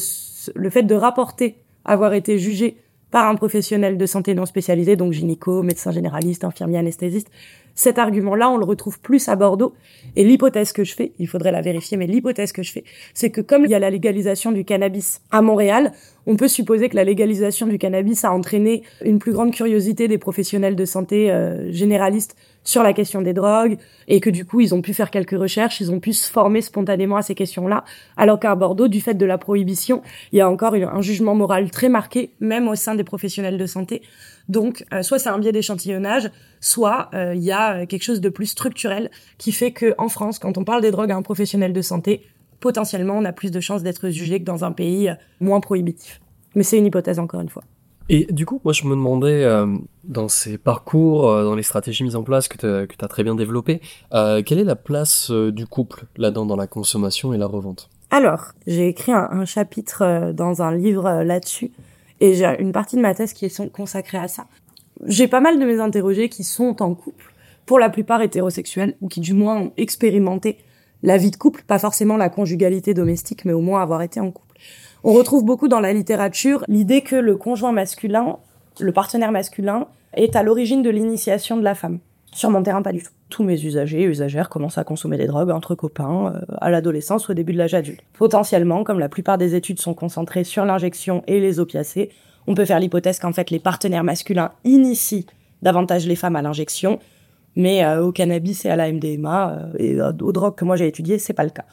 [0.55, 2.77] le fait de rapporter avoir été jugé
[3.13, 7.29] par un professionnel de santé non spécialisé, donc gynéco, médecin généraliste, infirmier, anesthésiste.
[7.75, 9.75] Cet argument-là, on le retrouve plus à Bordeaux.
[10.17, 13.31] Et l'hypothèse que je fais, il faudrait la vérifier, mais l'hypothèse que je fais, c'est
[13.31, 15.93] que comme il y a la légalisation du cannabis à Montréal,
[16.27, 20.19] on peut supposer que la légalisation du cannabis a entraîné une plus grande curiosité des
[20.19, 24.75] professionnels de santé euh, généralistes sur la question des drogues et que du coup ils
[24.75, 27.85] ont pu faire quelques recherches, ils ont pu se former spontanément à ces questions-là,
[28.17, 31.71] alors qu'à Bordeaux, du fait de la prohibition, il y a encore un jugement moral
[31.71, 34.03] très marqué, même au sein des professionnels de santé.
[34.49, 38.29] Donc, euh, soit c'est un biais d'échantillonnage, soit euh, il y a quelque chose de
[38.29, 41.73] plus structurel qui fait que en France, quand on parle des drogues à un professionnel
[41.73, 42.23] de santé,
[42.61, 46.21] potentiellement on a plus de chances d'être jugé que dans un pays moins prohibitif.
[46.55, 47.65] Mais c'est une hypothèse encore une fois.
[48.09, 49.67] Et du coup, moi je me demandais, euh,
[50.05, 53.35] dans ces parcours, euh, dans les stratégies mises en place que tu as très bien
[53.35, 53.81] développées,
[54.13, 57.89] euh, quelle est la place du couple là-dedans dans la consommation et la revente?
[58.11, 61.73] Alors, j'ai écrit un, chapitre dans un livre là-dessus,
[62.23, 64.47] et j'ai une partie de ma thèse qui est consacrée à ça.
[65.07, 67.35] J'ai pas mal de mes interrogés qui sont en couple,
[67.67, 70.59] pour la plupart hétérosexuels, ou qui du moins ont expérimenté
[71.03, 74.31] la vie de couple, pas forcément la conjugalité domestique, mais au moins avoir été en
[74.31, 74.57] couple.
[75.03, 78.39] On retrouve beaucoup dans la littérature l'idée que le conjoint masculin,
[78.79, 81.99] le partenaire masculin, est à l'origine de l'initiation de la femme.
[82.33, 83.11] Sur mon terrain, pas du tout.
[83.33, 87.29] Tous mes usagers et usagères commencent à consommer des drogues entre copains euh, à l'adolescence
[87.29, 88.03] ou au début de l'âge adulte.
[88.13, 92.11] Potentiellement, comme la plupart des études sont concentrées sur l'injection et les opiacés,
[92.47, 95.25] on peut faire l'hypothèse qu'en fait les partenaires masculins initient
[95.63, 96.99] davantage les femmes à l'injection,
[97.57, 100.87] mais euh, au cannabis et à la MDMA euh, et aux drogues que moi j'ai
[100.87, 101.65] étudiées, c'est pas le cas.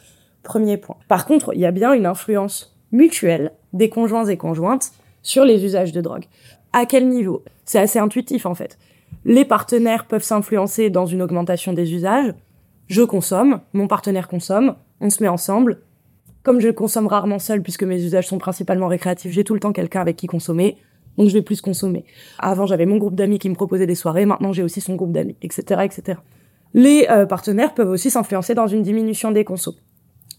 [0.43, 0.95] Premier point.
[1.09, 4.93] Par contre, il y a bien une influence mutuelle des conjoints et conjointes
[5.23, 6.23] sur les usages de drogue.
[6.71, 7.43] À quel niveau?
[7.65, 8.77] C'est assez intuitif en fait.
[9.29, 12.33] Les partenaires peuvent s'influencer dans une augmentation des usages.
[12.87, 15.81] Je consomme, mon partenaire consomme, on se met ensemble.
[16.41, 19.71] Comme je consomme rarement seul puisque mes usages sont principalement récréatifs, j'ai tout le temps
[19.71, 20.77] quelqu'un avec qui consommer.
[21.19, 22.05] Donc je vais plus consommer.
[22.39, 25.11] Avant j'avais mon groupe d'amis qui me proposait des soirées, maintenant j'ai aussi son groupe
[25.11, 26.17] d'amis, etc., etc.
[26.73, 29.75] Les euh, partenaires peuvent aussi s'influencer dans une diminution des consos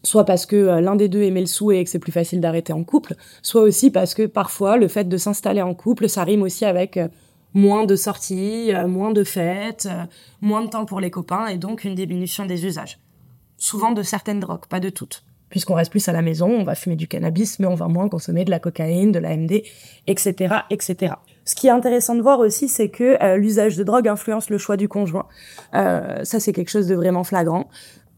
[0.02, 2.40] soit parce que euh, l'un des deux aimait le souhait et que c'est plus facile
[2.40, 6.24] d'arrêter en couple, soit aussi parce que parfois le fait de s'installer en couple, ça
[6.24, 7.08] rime aussi avec euh,
[7.54, 9.88] moins de sorties, euh, moins de fêtes,
[10.40, 12.98] moins de temps pour les copains et donc une diminution des usages.
[13.56, 15.24] Souvent de certaines drogues, pas de toutes.
[15.48, 18.08] Puisqu'on reste plus à la maison, on va fumer du cannabis, mais on va moins
[18.08, 19.64] consommer de la cocaïne, de la MD,
[20.06, 21.14] etc., etc.
[21.44, 24.76] Ce qui est intéressant de voir aussi, c'est que l'usage de drogue influence le choix
[24.76, 25.26] du conjoint.
[25.72, 27.68] ça, c'est quelque chose de vraiment flagrant.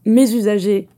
[0.04, 0.88] Mes usagers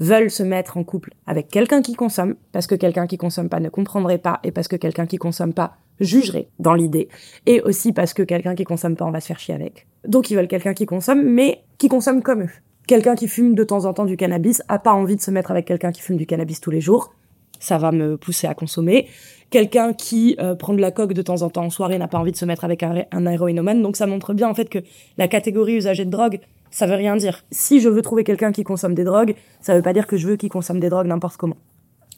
[0.00, 3.60] veulent se mettre en couple avec quelqu'un qui consomme, parce que quelqu'un qui consomme pas
[3.60, 7.08] ne comprendrait pas, et parce que quelqu'un qui consomme pas jugerait dans l'idée,
[7.46, 9.86] et aussi parce que quelqu'un qui consomme pas, on va se faire chier avec.
[10.08, 12.50] Donc ils veulent quelqu'un qui consomme, mais qui consomme comme eux.
[12.86, 15.50] Quelqu'un qui fume de temps en temps du cannabis a pas envie de se mettre
[15.50, 17.12] avec quelqu'un qui fume du cannabis tous les jours.
[17.60, 19.06] Ça va me pousser à consommer.
[19.50, 22.18] Quelqu'un qui euh, prend de la coque de temps en temps en soirée n'a pas
[22.18, 23.82] envie de se mettre avec un, un héroïnomane.
[23.82, 24.78] Donc ça montre bien en fait que
[25.18, 26.40] la catégorie usagée de drogue
[26.70, 27.44] ça veut rien dire.
[27.50, 30.28] Si je veux trouver quelqu'un qui consomme des drogues, ça veut pas dire que je
[30.28, 31.56] veux qu'il consomme des drogues n'importe comment.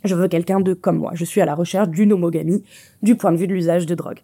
[0.05, 1.13] Je veux quelqu'un de comme moi.
[1.15, 2.65] Je suis à la recherche d'une homogamie
[3.03, 4.19] du point de vue de l'usage de drogue.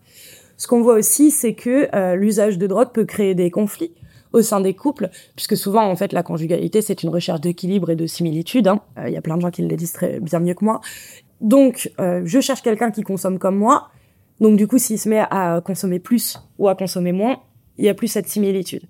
[0.57, 3.93] Ce qu'on voit aussi, c'est que euh, l'usage de drogue peut créer des conflits
[4.33, 7.97] au sein des couples, puisque souvent, en fait, la conjugalité, c'est une recherche d'équilibre et
[7.97, 8.69] de similitude.
[8.69, 8.81] Hein.
[8.99, 10.81] Euh, il y a plein de gens qui le disent bien mieux que moi.
[11.41, 13.89] Donc, euh, je cherche quelqu'un qui consomme comme moi.
[14.41, 17.39] Donc, du coup, s'il se met à consommer plus ou à consommer moins,
[17.79, 18.83] il y a plus cette similitude.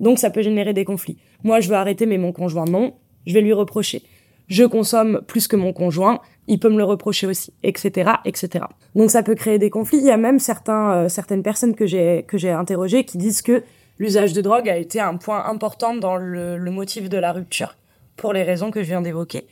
[0.00, 1.18] Donc ça peut générer des conflits.
[1.44, 2.94] Moi, je veux arrêter, mais mon conjoint non.
[3.26, 4.02] Je vais lui reprocher.
[4.48, 8.64] Je consomme plus que mon conjoint, il peut me le reprocher aussi, etc., etc.
[8.94, 9.98] Donc ça peut créer des conflits.
[9.98, 13.42] Il y a même certains, euh, certaines personnes que j'ai que j'ai interrogées qui disent
[13.42, 13.64] que
[13.98, 17.76] l'usage de drogue a été un point important dans le, motif de la rupture,
[18.16, 19.46] pour les raisons que je viens d'évoquer.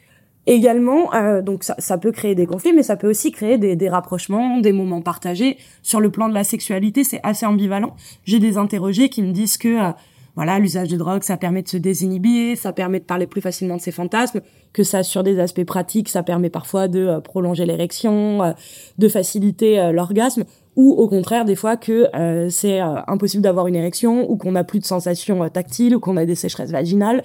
[0.47, 3.89] Également, euh, donc ça, peut créer des conflits, mais ça peut aussi créer des, des,
[3.89, 5.57] rapprochements, des moments partagés.
[5.83, 7.97] Sur le plan de la sexualité, c'est assez ambivalent.
[8.25, 9.93] J'ai des interrogés qui me disent que euh,
[10.37, 13.77] voilà, l'usage de drogue, ça permet de se désinhiber, ça permet de parler plus facilement
[13.77, 14.41] de ses fantasmes,
[14.73, 18.53] que ça, sur des aspects pratiques, ça permet parfois de euh, prolonger l'érection, euh,
[18.99, 22.09] de faciliter euh, l'orgasme, ou au contraire, des fois que
[22.51, 26.25] c'est impossible d'avoir une érection, ou qu'on n'a plus de sensations tactiles, ou qu'on a
[26.25, 27.23] des sécheresses vaginales,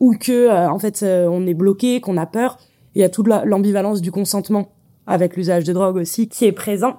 [0.00, 2.58] ou que, en fait, on est bloqué, qu'on a peur.
[2.96, 4.72] Il y a toute l'ambivalence du consentement
[5.06, 6.96] avec l'usage de drogue aussi qui est présent.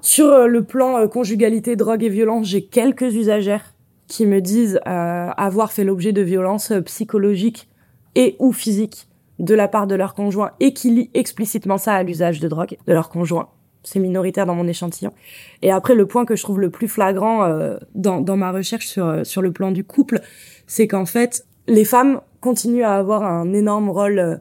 [0.00, 3.71] Sur le plan conjugalité, drogue et violence, j'ai quelques usagères
[4.12, 7.66] qui me disent euh, avoir fait l'objet de violences psychologiques
[8.14, 9.08] et ou physiques
[9.38, 12.76] de la part de leur conjoint et qui lient explicitement ça à l'usage de drogue
[12.86, 13.48] de leur conjoint.
[13.84, 15.12] C'est minoritaire dans mon échantillon.
[15.62, 18.86] Et après, le point que je trouve le plus flagrant euh, dans, dans ma recherche
[18.86, 20.20] sur, euh, sur le plan du couple,
[20.66, 24.40] c'est qu'en fait, les femmes continuent à avoir un énorme rôle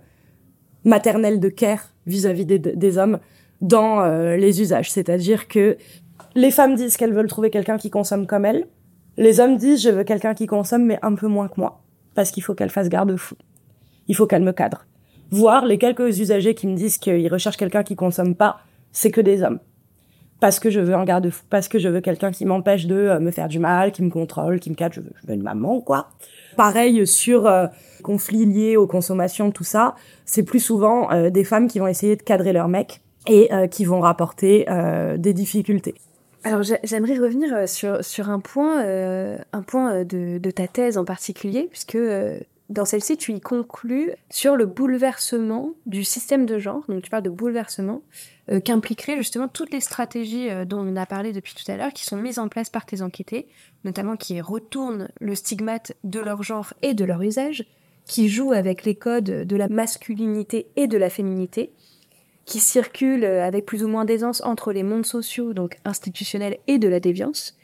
[0.84, 3.20] maternel de care vis-à-vis des, des, hommes
[3.62, 4.04] dans
[4.36, 4.92] les usages.
[4.92, 5.78] C'est-à-dire que
[6.34, 8.66] les femmes disent qu'elles veulent trouver quelqu'un qui consomme comme elles,
[9.18, 11.82] les hommes disent je veux quelqu'un qui consomme mais un peu moins que moi
[12.16, 13.36] parce qu'il faut qu'elle fasse garde-fou.
[14.08, 14.86] Il faut qu'elle me cadre.
[15.30, 18.60] Voir les quelques usagers qui me disent qu'ils recherchent quelqu'un qui consomme pas,
[18.92, 19.60] c'est que des hommes.
[20.42, 23.20] Parce que je veux un garde-fou, parce que je veux quelqu'un qui m'empêche de euh,
[23.20, 26.08] me faire du mal, qui me contrôle, qui me cadre, je veux, une maman, quoi.
[26.58, 27.68] Pareil sur euh,
[28.04, 29.96] conflits liés aux consommations, tout ça,
[30.26, 33.86] c'est plus souvent euh, des femmes qui vont essayer de cadrer leur mec et qui
[33.86, 34.66] vont rapporter
[35.20, 35.94] des difficultés.
[36.44, 40.68] Alors j'aimerais revenir euh, sur, sur un point, euh, un point euh, de, de, ta
[40.68, 41.98] thèse en particulier, puisque
[42.70, 47.24] dans celle-ci tu y conclus sur le bouleversement du système de genre, donc tu parles
[47.24, 48.02] de bouleversement,
[48.66, 52.16] qu'impliqueraient justement toutes les stratégies dont on a parlé depuis tout à l'heure, qui sont
[52.16, 53.48] mises en place par tes enquêtés,
[53.84, 57.66] notamment qui retournent le stigmate de leur genre et de leur usage,
[58.06, 61.74] qui jouent avec les codes de la masculinité et de la féminité,
[62.46, 66.78] qui circulent euh, avec plus ou moins d'aisance entre les mondes sociaux, donc institutionnels, et
[66.78, 67.58] de la déviance.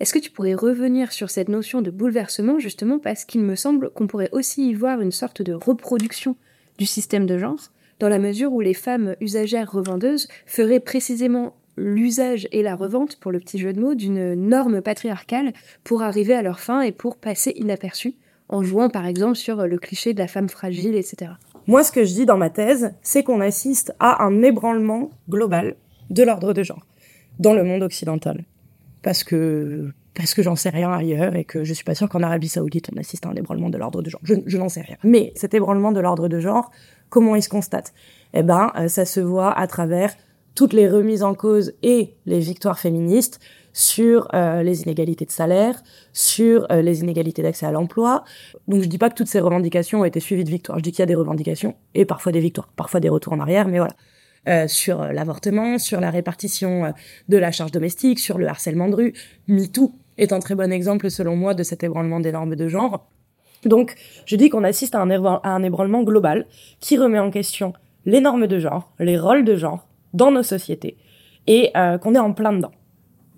[0.00, 3.90] Est-ce que tu pourrais revenir sur cette notion de bouleversement, justement, parce qu'il me semble
[3.90, 6.36] qu'on pourrait aussi y voir une sorte de reproduction
[6.78, 7.70] du système de genre,
[8.00, 13.32] dans la mesure où les femmes usagères revendeuses feraient précisément l'usage et la revente, pour
[13.32, 15.52] le petit jeu de mots, d'une norme patriarcale
[15.84, 18.14] pour arriver à leur fin et pour passer inaperçues,
[18.48, 21.32] en jouant par exemple sur le cliché de la femme fragile, etc.
[21.66, 25.76] Moi, ce que je dis dans ma thèse, c'est qu'on assiste à un ébranlement global
[26.10, 26.84] de l'ordre de genre
[27.38, 28.44] dans le monde occidental.
[29.02, 32.22] Parce que, parce que j'en sais rien ailleurs et que je suis pas sûre qu'en
[32.22, 34.20] Arabie Saoudite, on assiste à un ébranlement de l'ordre de genre.
[34.24, 34.96] Je, je n'en sais rien.
[35.04, 36.70] Mais cet ébranlement de l'ordre de genre,
[37.08, 37.92] comment il se constate?
[38.34, 40.14] Eh ben, euh, ça se voit à travers
[40.54, 43.40] toutes les remises en cause et les victoires féministes
[43.74, 48.24] sur euh, les inégalités de salaire, sur euh, les inégalités d'accès à l'emploi.
[48.68, 50.78] Donc je dis pas que toutes ces revendications ont été suivies de victoires.
[50.78, 53.40] Je dis qu'il y a des revendications et parfois des victoires, parfois des retours en
[53.40, 53.94] arrière, mais voilà.
[54.46, 56.92] Euh, sur l'avortement, sur la répartition
[57.30, 59.14] de la charge domestique, sur le harcèlement de rue.
[59.48, 63.08] MeToo est un très bon exemple, selon moi, de cet ébranlement des normes de genre.
[63.64, 63.94] Donc,
[64.26, 66.46] je dis qu'on assiste à un, à un ébranlement global
[66.78, 67.72] qui remet en question
[68.04, 70.98] les normes de genre, les rôles de genre dans nos sociétés,
[71.46, 71.72] et
[72.02, 72.72] qu'on est en plein dedans.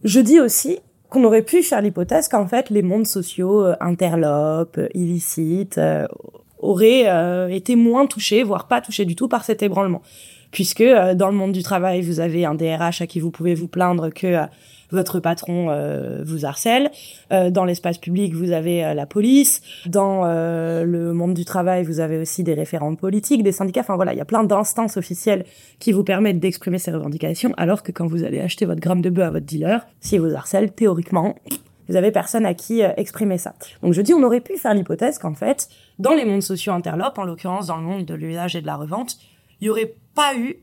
[0.07, 0.79] Je dis aussi
[1.11, 6.07] qu'on aurait pu faire l'hypothèse qu'en fait les mondes sociaux euh, interlopes, euh, illicites, euh,
[6.61, 10.01] auraient été moins touchés, voire pas touchés du tout par cet ébranlement.
[10.53, 13.69] Puisque dans le monde du travail, vous avez un DRH à qui vous pouvez vous
[13.69, 14.39] plaindre que
[14.91, 16.91] votre patron euh, vous harcèle.
[17.33, 19.61] Euh, dans l'espace public, vous avez euh, la police.
[19.87, 23.81] Dans le monde du travail, vous avez aussi des référents politiques, des syndicats.
[23.81, 25.45] Enfin voilà, il y a plein d'instances officielles
[25.79, 27.53] qui vous permettent d'exprimer ces revendications.
[27.57, 30.35] Alors que quand vous allez acheter votre gramme de bœuf à votre dealer, si vous
[30.35, 31.37] harcèle, théoriquement,
[31.89, 33.55] vous avez personne à qui exprimer ça.
[33.83, 35.69] Donc je dis, on aurait pu faire l'hypothèse qu'en fait,
[35.99, 38.77] dans les mondes sociaux interlopes, en l'occurrence dans le monde de l'usage et de la
[38.77, 39.19] revente,
[39.61, 40.57] il n'y aurait pas eu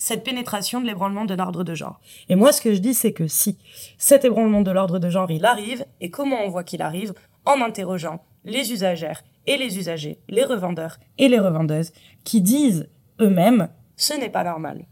[0.00, 2.00] cette pénétration de l'ébranlement de l'ordre de genre.
[2.28, 3.58] Et moi, ce que je dis, c'est que si
[3.98, 7.12] cet ébranlement de l'ordre de genre, il arrive, et comment on voit qu'il arrive?
[7.44, 11.92] En interrogeant les usagères et les usagers, les revendeurs et les revendeuses,
[12.24, 12.88] qui disent
[13.20, 14.86] eux-mêmes, ce n'est pas normal.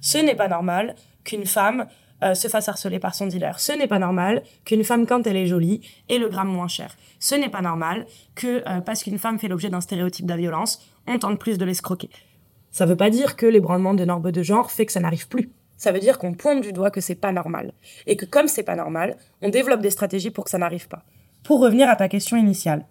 [0.00, 1.86] Ce n'est pas normal qu'une femme
[2.24, 3.60] euh, se fasse harceler par son dealer.
[3.60, 6.96] Ce n'est pas normal qu'une femme, quand elle est jolie, ait le gramme moins cher.
[7.20, 10.36] Ce n'est pas normal que, euh, parce qu'une femme fait l'objet d'un stéréotype de la
[10.36, 12.10] violence, on tente plus de l'escroquer.
[12.70, 15.50] Ça veut pas dire que l'ébranlement de normes de genre fait que ça n'arrive plus.
[15.76, 17.72] Ça veut dire qu'on pointe du doigt que c'est pas normal.
[18.06, 21.04] Et que comme c'est pas normal, on développe des stratégies pour que ça n'arrive pas.
[21.44, 22.84] Pour revenir à ta question initiale.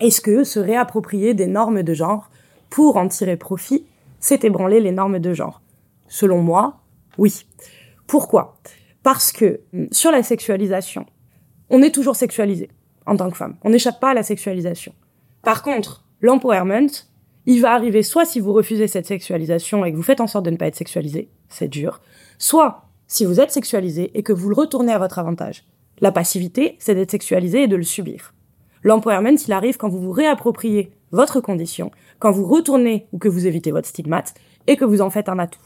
[0.00, 2.30] Est-ce que se réapproprier des normes de genre
[2.68, 3.86] pour en tirer profit,
[4.18, 5.62] c'est ébranler les normes de genre?
[6.08, 6.80] Selon moi,
[7.16, 7.46] oui.
[8.06, 8.58] Pourquoi?
[9.02, 11.06] Parce que mm, sur la sexualisation,
[11.70, 12.68] on est toujours sexualisé
[13.06, 13.56] en tant que femme.
[13.62, 14.92] On n'échappe pas à la sexualisation.
[15.42, 17.06] Par contre, l'empowerment,
[17.46, 20.44] il va arriver soit si vous refusez cette sexualisation et que vous faites en sorte
[20.44, 22.00] de ne pas être sexualisé, c'est dur,
[22.38, 25.64] soit si vous êtes sexualisé et que vous le retournez à votre avantage.
[26.00, 28.32] La passivité, c'est d'être sexualisé et de le subir.
[28.82, 33.46] L'empowerment, il arrive quand vous vous réappropriez votre condition, quand vous retournez ou que vous
[33.46, 34.34] évitez votre stigmate
[34.66, 35.60] et que vous en faites un atout.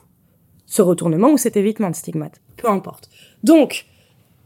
[0.67, 3.09] Ce retournement ou cet évitement de stigmate, peu importe.
[3.45, 3.87] Donc,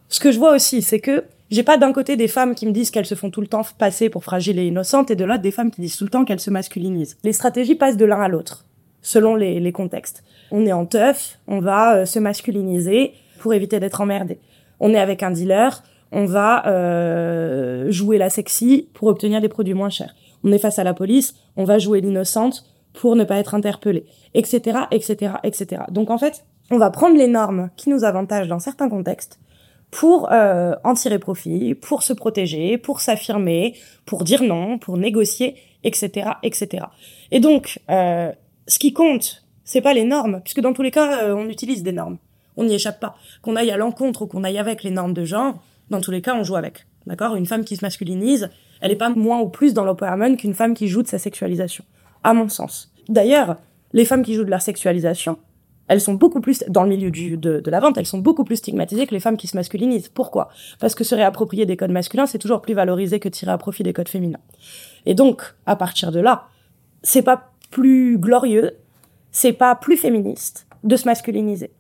[0.09, 2.73] ce que je vois aussi, c'est que j'ai pas d'un côté des femmes qui me
[2.73, 5.43] disent qu'elles se font tout le temps passer pour fragiles et innocentes et de l'autre
[5.43, 7.17] des femmes qui disent tout le temps qu'elles se masculinisent.
[7.25, 8.67] Les stratégies passent de l'un à l'autre,
[9.03, 10.23] selon les, contextes.
[10.53, 14.39] On est en teuf, on va euh, se masculiniser pour éviter d'être emmerdé.
[14.79, 15.83] On est avec un dealer,
[16.13, 20.15] on va euh, jouer la sexy pour obtenir des produits moins chers.
[20.45, 24.07] On est face à la police, on va jouer l'innocente pour ne pas être interpellé,
[24.35, 25.83] etc., etc., etc.
[25.91, 29.41] Donc en fait, on va prendre les normes qui nous avantagent dans certains contextes
[29.91, 33.75] pour euh, en tirer profit, pour se protéger, pour s'affirmer,
[34.07, 36.85] pour dire non, pour négocier, etc., etc.
[37.31, 38.31] Et donc, euh,
[38.67, 41.83] ce qui compte, c'est pas les normes, puisque dans tous les cas, euh, on utilise
[41.83, 42.19] des normes.
[42.57, 43.17] On n'y échappe pas.
[43.43, 46.23] Qu'on aille à l'encontre ou qu'on aille avec les normes de genre, dans tous les
[46.23, 46.87] cas, on joue avec.
[47.07, 47.35] D'accord?
[47.35, 50.75] Une femme qui se masculinise, elle est pas moins ou plus dans l'empowerment qu'une femme
[50.75, 51.85] qui joue de sa sexualisation,
[52.23, 52.93] à mon sens.
[53.09, 53.57] D'ailleurs,
[53.93, 55.39] les femmes qui jouent de leur sexualisation,
[55.91, 58.45] elles sont beaucoup plus dans le milieu du, de, de, la vente, elles sont beaucoup
[58.45, 60.09] plus stigmatisées que les femmes qui se masculinisent.
[60.09, 60.49] Pourquoi?
[60.79, 63.83] Parce que se réapproprier des codes masculins, c'est toujours plus valorisé que tirer à profit
[63.83, 64.39] des codes féminins.
[65.05, 66.45] Et donc, à partir de là,
[67.03, 68.77] c'est pas plus glorieux,
[69.33, 71.73] c'est pas plus féministe de se masculiniser.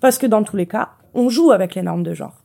[0.00, 2.40] Parce que dans tous les cas, on joue avec les normes de genre.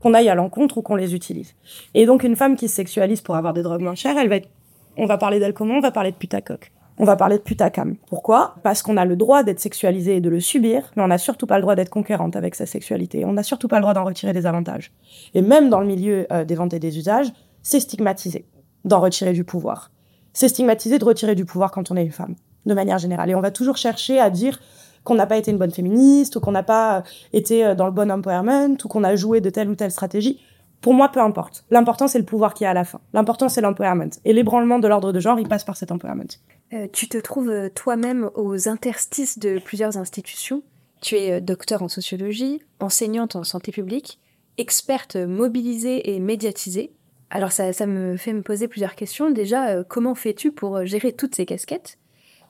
[0.00, 1.54] Qu'on aille à l'encontre ou qu'on les utilise.
[1.94, 4.34] Et donc, une femme qui se sexualise pour avoir des drogues moins chères, elle va
[4.34, 4.48] être,
[4.96, 5.74] on va parler d'elle comment?
[5.74, 7.96] On va parler de putacoque on va parler de putacam.
[8.08, 8.54] Pourquoi?
[8.62, 11.46] Parce qu'on a le droit d'être sexualisé et de le subir, mais on n'a surtout
[11.46, 13.24] pas le droit d'être conquérante avec sa sexualité.
[13.24, 14.92] On n'a surtout pas le droit d'en retirer des avantages.
[15.34, 17.32] Et même dans le milieu euh, des ventes et des usages,
[17.62, 18.46] c'est stigmatisé
[18.84, 19.90] d'en retirer du pouvoir.
[20.32, 22.34] C'est stigmatisé de retirer du pouvoir quand on est une femme,
[22.64, 23.30] de manière générale.
[23.30, 24.60] Et on va toujours chercher à dire
[25.04, 27.92] qu'on n'a pas été une bonne féministe, ou qu'on n'a pas été euh, dans le
[27.92, 30.40] bon empowerment, ou qu'on a joué de telle ou telle stratégie.
[30.80, 31.64] Pour moi, peu importe.
[31.70, 33.00] L'important, c'est le pouvoir qui est à la fin.
[33.12, 34.10] L'important, c'est l'empowerment.
[34.24, 36.28] Et l'ébranlement de l'ordre de genre, il passe par cet empowerment.
[36.72, 40.62] Euh, tu te trouves euh, toi-même aux interstices de plusieurs institutions.
[41.00, 44.18] Tu es euh, docteur en sociologie, enseignante en santé publique,
[44.58, 46.92] experte mobilisée et médiatisée.
[47.30, 49.30] Alors ça, ça me fait me poser plusieurs questions.
[49.30, 51.98] Déjà, comment fais-tu pour gérer toutes ces casquettes?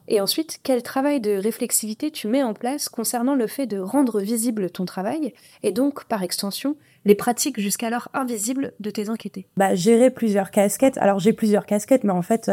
[0.09, 4.21] Et ensuite, quel travail de réflexivité tu mets en place concernant le fait de rendre
[4.21, 9.47] visible ton travail et donc, par extension, les pratiques jusqu'alors invisibles de tes enquêtés?
[9.57, 10.99] Bah, gérer plusieurs casquettes.
[10.99, 12.51] Alors j'ai plusieurs casquettes, mais en fait,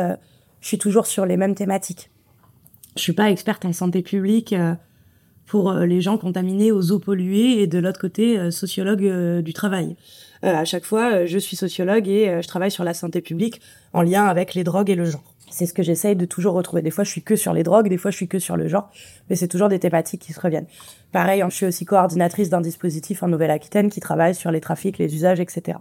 [0.62, 2.10] je suis toujours sur les mêmes thématiques.
[2.95, 4.76] Je suis pas experte en santé publique euh,
[5.45, 9.41] pour euh, les gens contaminés aux eaux polluées et de l'autre côté euh, sociologue euh,
[9.41, 9.95] du travail.
[10.41, 13.62] à chaque fois, je suis sociologue et je travaille sur la santé publique
[13.93, 15.32] en lien avec les drogues et le genre.
[15.54, 16.82] C'est ce que j'essaye de toujours retrouver.
[16.82, 18.68] Des fois, je suis que sur les drogues, des fois, je suis que sur le
[18.68, 18.89] genre,
[19.30, 20.66] mais c'est toujours des thématiques qui se reviennent.
[21.12, 25.14] Pareil, je suis aussi coordinatrice d'un dispositif en Nouvelle-Aquitaine qui travaille sur les trafics, les
[25.14, 25.78] usages, etc.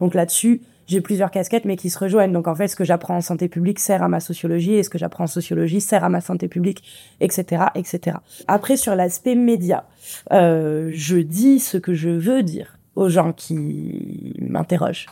[0.00, 2.32] Donc là-dessus, j'ai plusieurs casquettes, mais qui se rejoignent.
[2.32, 4.90] Donc en fait, ce que j'apprends en santé publique sert à ma sociologie, et ce
[4.90, 6.82] que j'apprends en sociologie sert à ma santé publique,
[7.20, 8.16] etc., etc.
[8.48, 9.86] Après, sur l'aspect média,
[10.32, 15.06] euh, je dis ce que je veux dire aux gens qui m'interrogent.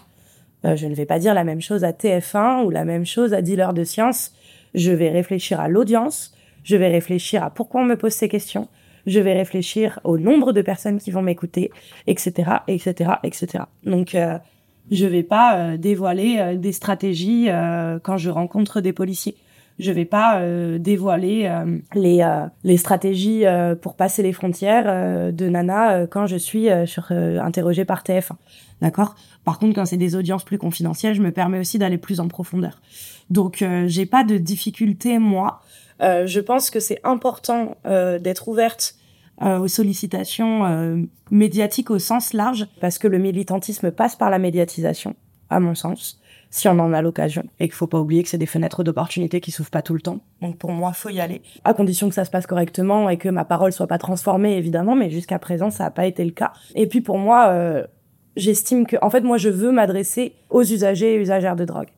[0.64, 3.34] Euh, je ne vais pas dire la même chose à TF1 ou la même chose
[3.34, 4.32] à Dealer de science.
[4.74, 6.34] Je vais réfléchir à l'audience,
[6.64, 8.68] je vais réfléchir à pourquoi on me pose ces questions,
[9.06, 11.70] je vais réfléchir au nombre de personnes qui vont m'écouter,
[12.06, 13.64] etc., etc., etc.
[13.84, 14.38] Donc, euh,
[14.90, 19.36] je vais pas euh, dévoiler euh, des stratégies euh, quand je rencontre des policiers.
[19.80, 20.40] Je vais pas
[20.78, 21.50] dévoiler
[21.94, 22.24] les
[22.64, 23.44] les stratégies
[23.82, 28.32] pour passer les frontières de Nana quand je suis sur interrogée par TF1.
[28.82, 29.14] D'accord?
[29.44, 32.28] Par contre, quand c'est des audiences plus confidentielles, je me permets aussi d'aller plus en
[32.28, 32.80] profondeur.
[33.30, 35.62] Donc, j'ai pas de difficulté moi.
[36.00, 38.96] je pense que c'est important d'être ouverte
[39.42, 44.38] euh, aux sollicitations euh, médiatiques au sens large, parce que le militantisme passe par la
[44.38, 45.16] médiatisation,
[45.48, 46.19] à mon sens,
[46.50, 49.40] si on en a l'occasion, et qu'il faut pas oublier que c'est des fenêtres d'opportunité
[49.40, 50.20] qui s'ouvrent pas tout le temps.
[50.42, 53.28] Donc pour moi, faut y aller, à condition que ça se passe correctement et que
[53.28, 56.52] ma parole soit pas transformée, évidemment, mais jusqu'à présent, ça n'a pas été le cas.
[56.74, 57.86] Et puis pour moi, euh,
[58.36, 61.88] j'estime que, en fait, moi, je veux m'adresser aux usagers et usagères de drogue.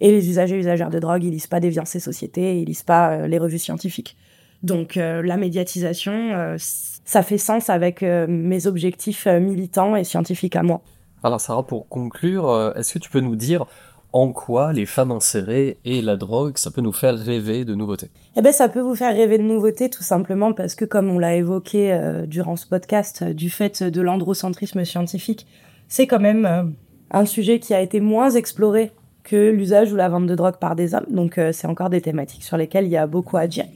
[0.00, 2.84] Et les usagers et usagères de drogue, ils lisent pas Déviance et Société, ils lisent
[2.84, 4.16] pas les revues scientifiques.
[4.62, 10.56] Donc euh, la médiatisation, euh, ça fait sens avec euh, mes objectifs militants et scientifiques
[10.56, 10.82] à moi.
[11.22, 13.66] Alors Sarah, pour conclure, est-ce que tu peux nous dire
[14.12, 18.08] en quoi les femmes insérées et la drogue, ça peut nous faire rêver de nouveautés
[18.36, 21.18] Eh ben, ça peut vous faire rêver de nouveautés tout simplement parce que, comme on
[21.18, 25.46] l'a évoqué durant ce podcast, du fait de l'androcentrisme scientifique,
[25.88, 26.74] c'est quand même
[27.10, 28.92] un sujet qui a été moins exploré
[29.24, 31.06] que l'usage ou la vente de drogue par des hommes.
[31.10, 33.66] Donc, c'est encore des thématiques sur lesquelles il y a beaucoup à dire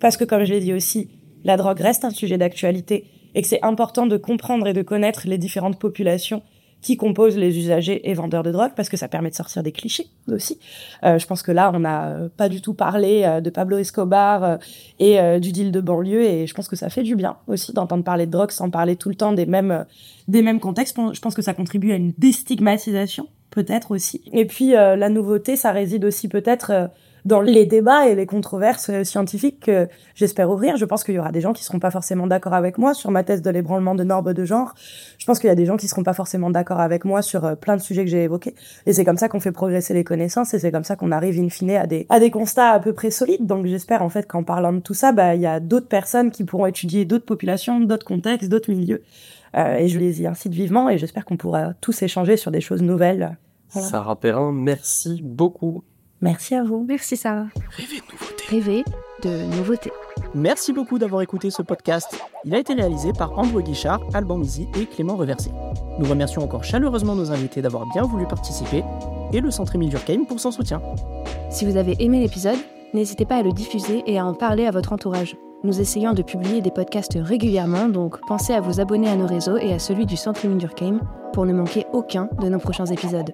[0.00, 1.10] parce que comme je l'ai dit aussi,
[1.44, 5.28] la drogue reste un sujet d'actualité et que c'est important de comprendre et de connaître
[5.28, 6.42] les différentes populations
[6.82, 9.72] qui composent les usagers et vendeurs de drogue parce que ça permet de sortir des
[9.72, 10.58] clichés aussi.
[11.04, 14.44] Euh, je pense que là, on n'a pas du tout parlé euh, de Pablo Escobar
[14.44, 14.56] euh,
[14.98, 17.72] et euh, du deal de banlieue et je pense que ça fait du bien aussi
[17.72, 19.84] d'entendre parler de drogue sans parler tout le temps des mêmes
[20.28, 20.96] des mêmes contextes.
[21.12, 24.22] Je pense que ça contribue à une déstigmatisation peut-être aussi.
[24.32, 26.90] Et puis la nouveauté, ça réside aussi peut-être
[27.24, 30.76] dans les débats et les controverses euh, scientifiques que j'espère ouvrir.
[30.76, 33.10] Je pense qu'il y aura des gens qui seront pas forcément d'accord avec moi sur
[33.10, 34.74] ma thèse de l'ébranlement de normes de genre.
[35.18, 37.44] Je pense qu'il y a des gens qui seront pas forcément d'accord avec moi sur
[37.44, 38.54] euh, plein de sujets que j'ai évoqués.
[38.86, 41.38] Et c'est comme ça qu'on fait progresser les connaissances et c'est comme ça qu'on arrive
[41.38, 43.46] in fine à des, à des constats à peu près solides.
[43.46, 46.30] Donc j'espère en fait qu'en parlant de tout ça, bah, il y a d'autres personnes
[46.30, 49.02] qui pourront étudier d'autres populations, d'autres contextes, d'autres milieux.
[49.56, 52.60] Euh, et je les y incite vivement et j'espère qu'on pourra tous échanger sur des
[52.60, 53.36] choses nouvelles.
[53.68, 55.84] Sarah Perrin, merci beaucoup.
[56.20, 56.84] Merci à vous.
[56.86, 57.46] Merci Sarah.
[57.76, 58.44] Rêvez de nouveautés.
[58.48, 58.84] Rêvez
[59.22, 59.92] de nouveautés.
[60.34, 62.20] Merci beaucoup d'avoir écouté ce podcast.
[62.44, 65.50] Il a été réalisé par Andrew Guichard, Alban Mizi et Clément Reversé.
[65.98, 68.84] Nous remercions encore chaleureusement nos invités d'avoir bien voulu participer
[69.32, 70.80] et le Centre Émile Durkheim pour son soutien.
[71.50, 72.58] Si vous avez aimé l'épisode,
[72.94, 75.36] n'hésitez pas à le diffuser et à en parler à votre entourage.
[75.62, 79.58] Nous essayons de publier des podcasts régulièrement, donc pensez à vous abonner à nos réseaux
[79.58, 81.00] et à celui du Centre Émile Durkheim
[81.32, 83.32] pour ne manquer aucun de nos prochains épisodes.